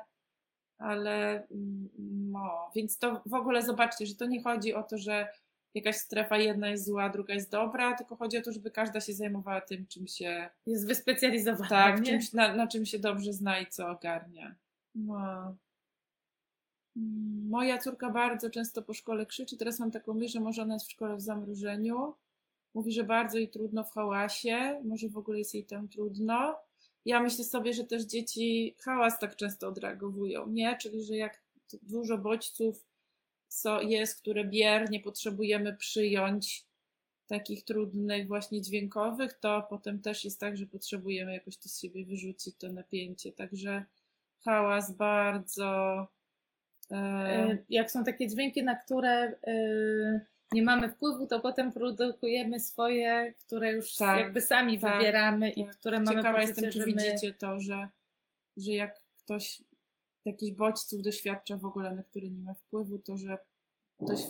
[0.77, 1.89] ale mm,
[2.31, 5.27] no, więc to w ogóle zobaczcie, że to nie chodzi o to, że
[5.73, 9.13] jakaś strefa jedna jest zła, druga jest dobra, tylko chodzi o to, żeby każda się
[9.13, 10.49] zajmowała tym, czym się...
[10.65, 11.69] Jest wyspecjalizowana.
[11.69, 14.55] Tak, czymś, na, na czym się dobrze zna i co ogarnia.
[14.95, 15.55] No.
[17.49, 19.57] Moja córka bardzo często po szkole krzyczy.
[19.57, 22.13] Teraz mam taką myśl, że może ona jest w szkole w zamrożeniu
[22.73, 26.55] Mówi, że bardzo jej trudno w hałasie, może w ogóle jest jej tam trudno.
[27.05, 30.77] Ja myślę sobie, że też dzieci hałas tak często odreagowują, nie?
[30.77, 31.41] Czyli, że jak
[31.81, 32.85] dużo bodźców
[33.81, 36.65] jest, które biernie potrzebujemy przyjąć,
[37.27, 42.05] takich trudnych, właśnie dźwiękowych, to potem też jest tak, że potrzebujemy jakoś to z siebie
[42.05, 43.31] wyrzucić, to napięcie.
[43.31, 43.85] Także
[44.45, 46.07] hałas bardzo.
[46.91, 49.35] E, e, jak są takie dźwięki, na które.
[49.47, 50.19] Yy
[50.51, 55.57] nie mamy wpływu, to potem produkujemy swoje, które już tak, jakby sami tak, wybieramy tak.
[55.57, 56.85] i które mamy Ciekawa poczucie, jestem, czy my...
[56.85, 57.87] widzicie to, że,
[58.57, 59.61] że jak ktoś
[60.31, 63.37] jakichś bodźców doświadcza w ogóle, na które nie ma wpływu, to że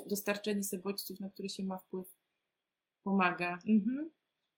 [0.08, 2.08] dostarczenie sobie bodźców, na które się ma wpływ,
[3.04, 3.60] pomaga.
[3.68, 4.10] Mhm.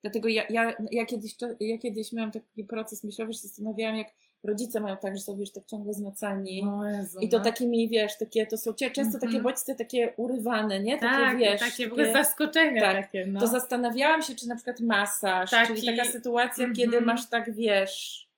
[0.02, 4.08] Dlatego ja, ja, ja, kiedyś, ja kiedyś miałam taki proces myślowy, że zastanawiałam, jak
[4.44, 6.62] rodzice mają tak, że są wiesz, tak ciągle zmacani.
[6.98, 7.44] Jezu, I to no.
[7.44, 9.12] takimi, wiesz, takie, to są często mm -hmm.
[9.12, 9.42] takie mhm.
[9.42, 10.98] bodźce takie urywane, nie?
[10.98, 13.40] Takie, tak, wiesz, takie w ogóle zaskoczenia tak, takie, no.
[13.40, 15.74] To zastanawiałam się, czy na przykład masaż, taki...
[15.74, 16.78] czyli taka sytuacja, mm -hmm.
[16.78, 18.28] kiedy masz tak, wiesz,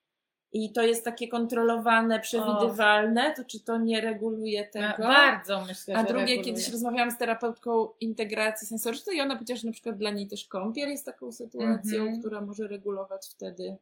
[0.55, 4.87] i to jest takie kontrolowane, przewidywalne, to czy to nie reguluje tego?
[4.87, 6.45] Ja bardzo myślę, A drugie, reguluje.
[6.45, 10.45] kiedyś rozmawiałam z terapeutką integracji sensorycznej i ona powiedziała, że na przykład dla niej też
[10.45, 12.21] kąpiel jest taką sytuacją, mm -hmm.
[12.21, 13.77] która może regulować wtedy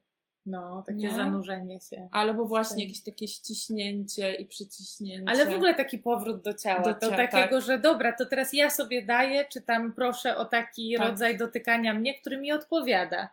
[0.47, 1.15] no, takie nie?
[1.15, 2.09] zanurzenie się.
[2.13, 5.31] Albo właśnie jakieś takie ściśnięcie i przyciśnięcie.
[5.31, 6.83] Ale w ogóle taki powrót do ciała.
[6.83, 7.63] Do, do takiego, tak.
[7.63, 11.09] że dobra, to teraz ja sobie daję, czy tam proszę o taki tak.
[11.09, 13.29] rodzaj dotykania mnie, który mi odpowiada.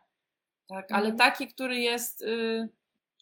[0.68, 1.18] Tak, ale mhm.
[1.18, 2.22] taki, który jest.
[2.22, 2.70] Y,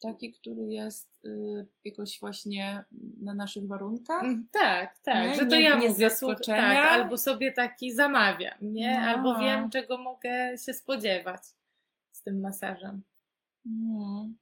[0.02, 2.84] taki, który jest y, jakoś właśnie
[3.22, 4.24] na naszych warunkach.
[4.24, 5.30] Mm, tak, tak.
[5.30, 5.36] Nie?
[5.36, 6.10] Że to nie, ja nie mówię,
[6.46, 9.00] tak, albo sobie taki zamawiam, nie?
[9.00, 9.08] No.
[9.08, 11.42] Albo wiem, czego mogę się spodziewać
[12.12, 13.02] z tym masażem.
[13.66, 14.38] Mhm.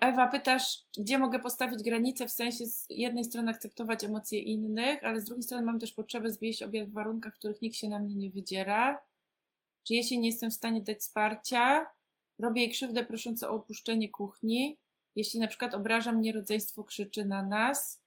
[0.00, 5.20] Ewa, pytasz, gdzie mogę postawić granicę, w sensie z jednej strony akceptować emocje innych, ale
[5.20, 7.98] z drugiej strony mam też potrzebę zwieść obiad w warunkach, w których nikt się na
[7.98, 9.02] mnie nie wydziera.
[9.84, 11.86] Czy jeśli nie jestem w stanie dać wsparcia,
[12.38, 14.78] robię jej krzywdę prosząc o opuszczenie kuchni.
[15.16, 18.02] Jeśli na przykład obraża mnie rodzeństwo, krzyczy na nas,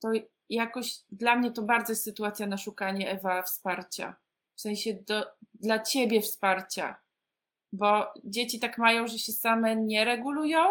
[0.00, 0.08] to
[0.50, 4.16] jakoś dla mnie to bardzo jest sytuacja na szukanie Ewa wsparcia.
[4.54, 7.06] W sensie do, dla ciebie wsparcia
[7.72, 10.64] bo dzieci tak mają, że się same nie regulują,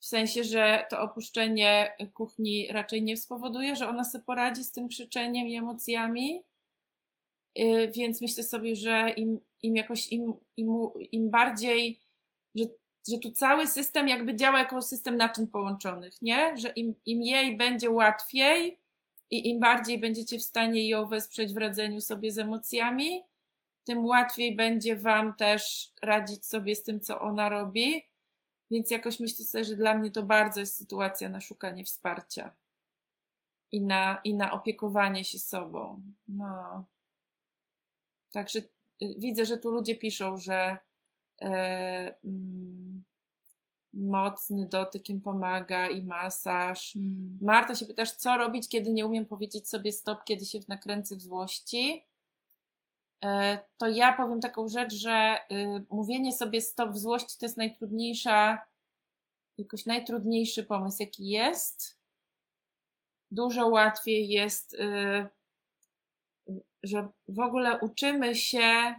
[0.00, 4.88] w sensie, że to opuszczenie kuchni raczej nie spowoduje, że ona sobie poradzi z tym
[4.88, 6.42] krzyczeniem i emocjami.
[7.58, 10.68] Y, więc myślę sobie, że im, im jakoś im, im,
[11.12, 12.00] im bardziej,
[12.54, 12.64] że,
[13.08, 16.56] że tu cały system jakby działa jako system naczyń połączonych, nie?
[16.56, 18.80] Że im, im jej będzie łatwiej
[19.30, 23.22] i im bardziej będziecie w stanie ją wesprzeć w radzeniu sobie z emocjami,
[23.84, 28.02] tym łatwiej będzie Wam też radzić sobie z tym, co ona robi.
[28.70, 32.56] Więc jakoś myślę sobie, że dla mnie to bardzo jest sytuacja na szukanie wsparcia
[33.72, 36.02] i na, i na opiekowanie się sobą.
[36.28, 36.84] No.
[38.32, 38.62] Także
[39.00, 40.78] widzę, że tu ludzie piszą, że
[41.42, 43.04] e, mm,
[43.92, 46.96] mocny dotyk im pomaga i masaż.
[46.96, 47.38] Mm.
[47.42, 51.22] Marta się pytasz, co robić, kiedy nie umiem powiedzieć sobie stop, kiedy się nakręcę w
[51.22, 52.06] złości?
[53.24, 57.56] E, to ja powiem taką rzecz, że y, mówienie sobie stop w złości to jest
[57.56, 58.58] najtrudniejsza,
[59.58, 62.00] jakoś najtrudniejszy pomysł, jaki jest.
[63.30, 65.28] Dużo łatwiej jest, y,
[66.82, 68.94] że w ogóle uczymy się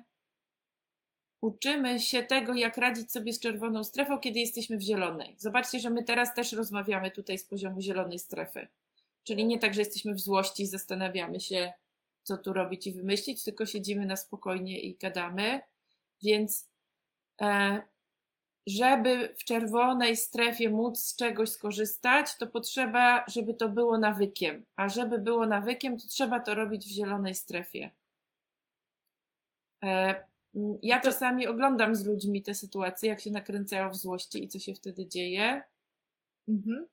[1.42, 5.36] uczymy się tego, jak radzić sobie z czerwoną strefą, kiedy jesteśmy w zielonej.
[5.38, 8.68] Zobaczcie, że my teraz też rozmawiamy tutaj z poziomu zielonej strefy.
[9.24, 11.74] Czyli nie tak, że jesteśmy w złości i zastanawiamy się,
[12.24, 15.62] co tu robić i wymyślić, tylko siedzimy na spokojnie i gadamy.
[16.24, 16.70] Więc
[17.42, 17.82] e,
[18.68, 24.66] żeby w czerwonej strefie móc z czegoś skorzystać, to potrzeba, żeby to było nawykiem.
[24.76, 27.92] A żeby było nawykiem, to trzeba to robić w zielonej strefie.
[29.84, 30.16] E,
[30.82, 34.74] ja czasami oglądam z ludźmi te sytuacje, jak się nakręcają w złości i co się
[34.74, 35.64] wtedy dzieje.
[36.48, 36.88] Mhm.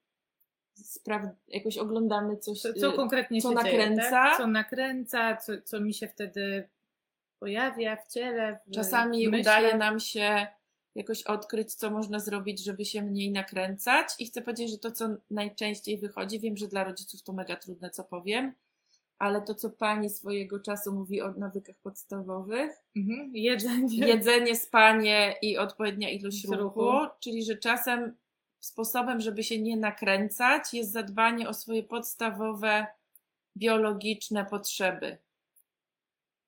[0.75, 4.03] Spraw- jakoś oglądamy coś, co, co konkretnie co się nakręca.
[4.03, 4.37] Dzieje, tak?
[4.37, 6.69] Co nakręca, co, co mi się wtedy
[7.39, 8.59] pojawia w ciele.
[8.67, 10.47] W Czasami udaje nam się
[10.95, 14.09] jakoś odkryć, co można zrobić, żeby się mniej nakręcać.
[14.19, 17.91] I chcę powiedzieć, że to, co najczęściej wychodzi, wiem, że dla rodziców to mega trudne,
[17.91, 18.53] co powiem,
[19.19, 23.31] ale to, co pani swojego czasu mówi o nawykach podstawowych, mhm.
[23.37, 24.07] jedzenie.
[24.07, 28.17] jedzenie, spanie i odpowiednia ilość ruchu, ruchu, czyli że czasem
[28.61, 32.87] sposobem, żeby się nie nakręcać, jest zadbanie o swoje podstawowe
[33.57, 35.19] biologiczne potrzeby.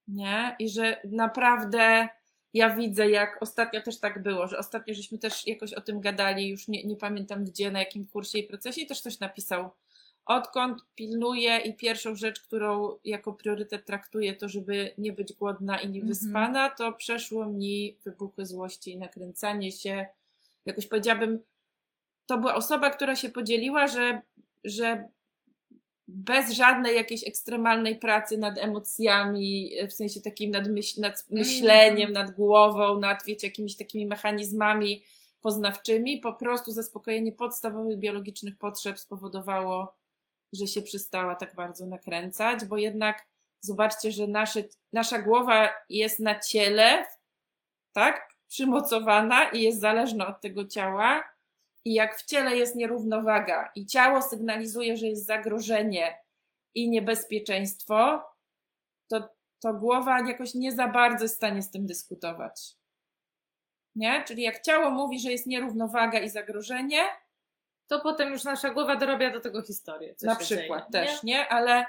[0.08, 0.56] Nie?
[0.58, 2.08] I że naprawdę
[2.54, 6.48] ja widzę, jak ostatnio też tak było, że ostatnio żeśmy też jakoś o tym gadali,
[6.48, 9.70] już nie, nie pamiętam gdzie, na jakim kursie i procesie, i też ktoś napisał,
[10.26, 15.90] odkąd pilnuję i pierwszą rzecz, którą jako priorytet traktuję, to żeby nie być głodna i
[15.90, 16.76] niewyspana, mm -hmm.
[16.76, 20.06] to przeszło mi wybuchy złości i nakręcanie się.
[20.66, 21.38] Jakoś powiedziałabym,
[22.26, 24.22] to była osoba, która się podzieliła, że,
[24.64, 25.08] że
[26.14, 32.12] bez żadnej jakiejś ekstremalnej pracy nad emocjami, w sensie takim nad, myśl, nad myśleniem, mm.
[32.12, 35.02] nad głową, nad wiecie, jakimiś takimi mechanizmami
[35.40, 39.94] poznawczymi, po prostu zaspokojenie podstawowych biologicznych potrzeb spowodowało,
[40.52, 43.26] że się przestała tak bardzo nakręcać, bo jednak
[43.60, 47.06] zobaczcie, że nasze, nasza głowa jest na ciele,
[47.92, 51.24] tak, przymocowana i jest zależna od tego ciała,
[51.84, 56.18] i jak w ciele jest nierównowaga i ciało sygnalizuje, że jest zagrożenie
[56.74, 58.22] i niebezpieczeństwo,
[59.08, 59.28] to,
[59.60, 62.76] to głowa jakoś nie za bardzo jest w stanie z tym dyskutować.
[63.96, 64.24] Nie?
[64.26, 67.02] Czyli jak ciało mówi, że jest nierównowaga i zagrożenie,
[67.86, 70.14] to potem już nasza głowa dorabia do tego historię.
[70.22, 71.34] Na przykład dzieje, też, nie?
[71.34, 71.48] nie?
[71.48, 71.86] Ale,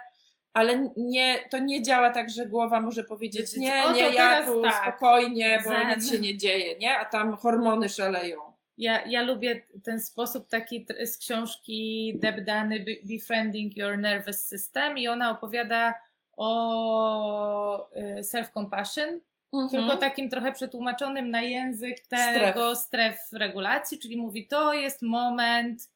[0.53, 4.83] ale nie, to nie działa tak, że głowa może powiedzieć, nie, nie, ja tu tak.
[4.83, 6.97] spokojnie, bo nic się nie dzieje, nie?
[6.97, 8.50] A tam hormony szaleją.
[8.81, 15.07] Ja, ja lubię ten sposób taki z książki Deb Dany Befriending Your Nervous System i
[15.07, 15.93] ona opowiada
[16.37, 19.19] o y, self-compassion,
[19.53, 19.69] mhm.
[19.69, 23.19] tylko takim trochę przetłumaczonym na język tego stref.
[23.19, 25.89] stref regulacji, czyli mówi to jest moment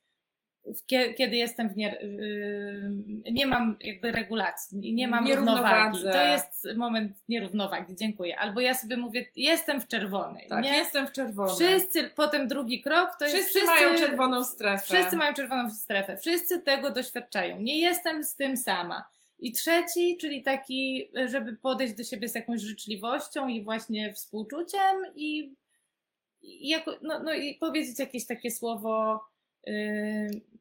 [0.87, 1.97] kiedy jestem w nie,
[3.31, 6.03] nie mam jakby regulacji, nie mam równowagi.
[6.03, 8.39] To jest moment nierównowagi, dziękuję.
[8.39, 10.47] Albo ja sobie mówię, jestem w czerwonej.
[10.47, 10.77] Tak, nie?
[10.77, 11.55] jestem w czerwonej.
[11.55, 13.49] Wszyscy, potem drugi krok to wszyscy jest...
[13.49, 14.83] Wszyscy mają czerwoną strefę.
[14.83, 16.17] Wszyscy mają czerwoną strefę.
[16.17, 17.59] Wszyscy tego doświadczają.
[17.59, 19.07] Nie jestem z tym sama.
[19.39, 25.55] I trzeci, czyli taki, żeby podejść do siebie z jakąś życzliwością i właśnie współczuciem i,
[26.41, 29.34] i jako, no, no i powiedzieć jakieś takie słowo Yy,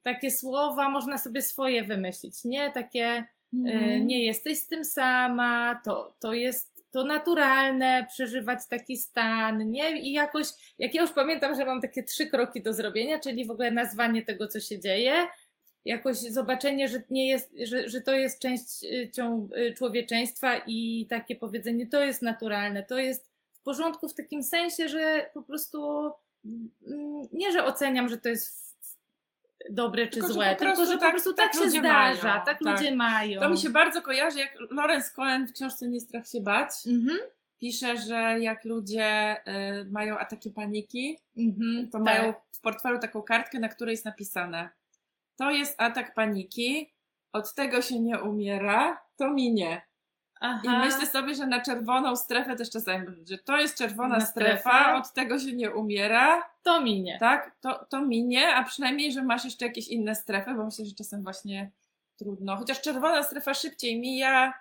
[0.03, 2.71] takie słowa można sobie swoje wymyślić, nie?
[2.71, 4.07] Takie mm.
[4.07, 10.01] nie jesteś z tym sama, to, to jest to naturalne przeżywać taki stan, nie?
[10.01, 10.47] I jakoś,
[10.79, 14.23] jak ja już pamiętam, że mam takie trzy kroki do zrobienia, czyli w ogóle nazwanie
[14.23, 15.27] tego, co się dzieje,
[15.85, 21.87] jakoś zobaczenie, że nie jest, że, że to jest część y, człowieczeństwa i takie powiedzenie,
[21.87, 26.11] to jest naturalne, to jest w porządku w takim sensie, że po prostu
[26.45, 28.64] mm, nie, że oceniam, że to jest
[29.71, 32.45] dobre czy tylko, złe, tylko że po tak- prostu tak, tak się zdarza, mają, tak,
[32.45, 33.41] tak, ludzie mają.
[33.41, 37.19] To mi się bardzo kojarzy, jak Lorenz Cohen w książce Nie strach się bać mhm.
[37.59, 42.03] pisze, że jak ludzie y, mają ataki paniki, mhm, to tak.
[42.03, 44.71] mają w portfelu taką kartkę, na której jest napisane
[45.37, 46.95] to jest atak paniki,
[47.33, 49.83] od tego się nie umiera, to minie.
[50.45, 50.61] Aha.
[50.64, 55.12] I myślę sobie, że na czerwoną strefę też czasami, że to jest czerwona strefa, od
[55.12, 56.42] tego się nie umiera.
[56.62, 57.16] To minie.
[57.20, 60.95] Tak, to, to minie, a przynajmniej, że masz jeszcze jakieś inne strefy, bo myślę, że
[60.95, 61.70] czasem właśnie
[62.16, 62.57] trudno.
[62.57, 64.55] Chociaż czerwona strefa szybciej mija,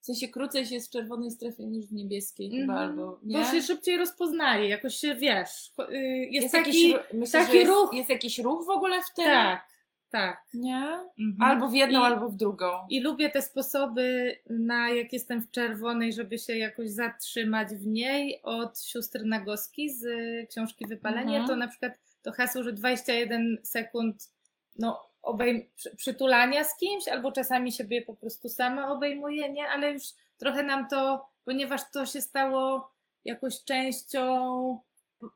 [0.00, 3.38] w sensie krócej się jest w czerwonej strefie niż w niebieskiej mm chyba, albo nie?
[3.38, 5.72] Bo się szybciej rozpoznaje, jakoś się wiesz.
[5.90, 5.98] Y,
[6.30, 7.82] jest, jest taki, jakiś, myślę, taki ruch.
[7.82, 9.24] Jest, jest jakiś ruch w ogóle w tym?
[9.24, 9.68] Tak.
[10.12, 10.44] Tak.
[10.54, 10.84] Nie?
[11.18, 11.36] Mhm.
[11.40, 12.70] Albo w jedną, I, albo w drugą.
[12.90, 18.40] I lubię te sposoby, na jak jestem w czerwonej, żeby się jakoś zatrzymać w niej,
[18.42, 20.04] od sióstr Nagoski z
[20.50, 21.38] książki Wypalenie.
[21.38, 21.46] Mhm.
[21.46, 24.30] To na przykład to hasło, że 21 sekund
[24.78, 29.68] no, obejm- przytulania z kimś, albo czasami siebie po prostu sama obejmuje, nie?
[29.68, 30.02] Ale już
[30.38, 32.92] trochę nam to, ponieważ to się stało
[33.24, 34.78] jakoś częścią.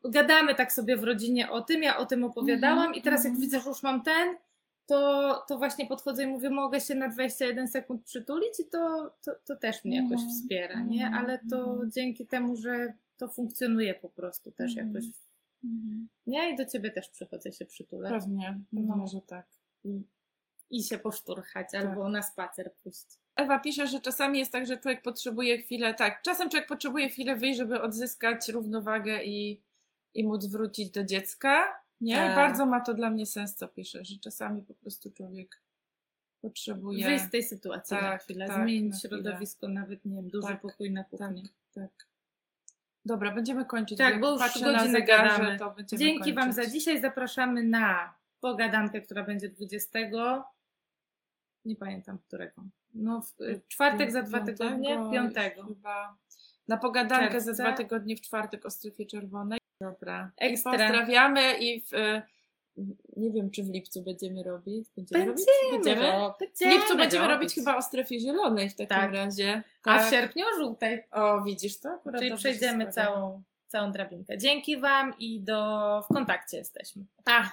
[0.04, 3.32] Gadamy tak sobie w rodzinie o tym, ja o tym opowiadałam Mhm, i teraz jak
[3.32, 3.40] mhm.
[3.40, 4.36] widzę, że już mam ten,
[4.87, 9.32] to, to właśnie podchodzę i mówię, mogę się na 21 sekund przytulić i to, to,
[9.45, 11.07] to też mnie jakoś Mhm, wspiera, nie?
[11.07, 11.91] mhm, Ale to mhm.
[11.91, 15.05] dzięki temu, że to funkcjonuje po prostu też jakoś.
[16.26, 16.51] Nie?
[16.51, 18.12] I do ciebie też przychodzę się przytulać.
[18.12, 18.80] Pewnie, No.
[18.95, 19.47] pewnie, że tak.
[20.70, 21.84] I się poszturchać Tak.
[21.87, 23.18] albo na spacer puścić.
[23.37, 27.37] Ewa pisze, że czasami jest tak, że człowiek potrzebuje chwilę, tak, czasem człowiek potrzebuje chwilę
[27.37, 29.61] wyjść, żeby odzyskać równowagę i,
[30.14, 31.64] i móc wrócić do dziecka.
[32.01, 32.16] Nie?
[32.16, 32.36] Tak.
[32.36, 35.62] Bardzo ma to dla mnie sens, co pisze, że czasami po prostu człowiek
[36.40, 37.07] potrzebuje.
[37.07, 39.22] Wyjść z tej sytuacji na Tak, chwilę, tak, zmienić na chwilę.
[39.22, 41.49] środowisko, nawet nie wiem, duży Tak, pokój na Tak, kuchni.
[41.74, 42.07] tak.
[43.05, 43.99] Dobra, będziemy kończyć.
[43.99, 45.59] Tak, Jak bo już na godzinę zegarze, gadamy.
[45.59, 46.64] to będziemy Dzięki Wam kończyć.
[46.64, 47.01] za dzisiaj.
[47.01, 49.99] Zapraszamy na pogadankę, która będzie 20.
[51.64, 52.62] Nie pamiętam którego.
[52.94, 55.64] No, w czwartek za dwa tygodnie, piątego.
[55.64, 56.16] Chyba.
[56.68, 59.59] Na pogadankę za dwa tygodnie w czwartek o strefie czerwonej.
[59.80, 60.30] Dobra.
[60.36, 60.70] Ekstra.
[60.74, 62.22] I pozdrawiamy i w, e,
[63.16, 64.88] nie wiem, czy w lipcu będziemy robić.
[64.96, 65.44] Będziemy, robić?
[65.72, 66.12] Będziemy, Będziemy?
[66.28, 67.54] W będziemy lipcu będziemy robić robić.
[67.54, 69.12] chyba o strefie zielonej w takim Tak.
[69.12, 69.62] razie.
[69.84, 70.06] A Tak.
[70.06, 71.02] w sierpniu o żółtej.
[71.10, 71.88] O, widzisz to?
[71.90, 74.38] Akurat Czyli przejdziemy całą, całą drabinkę.
[74.38, 77.02] Dzięki Wam i do w kontakcie jesteśmy.
[77.24, 77.46] Tak.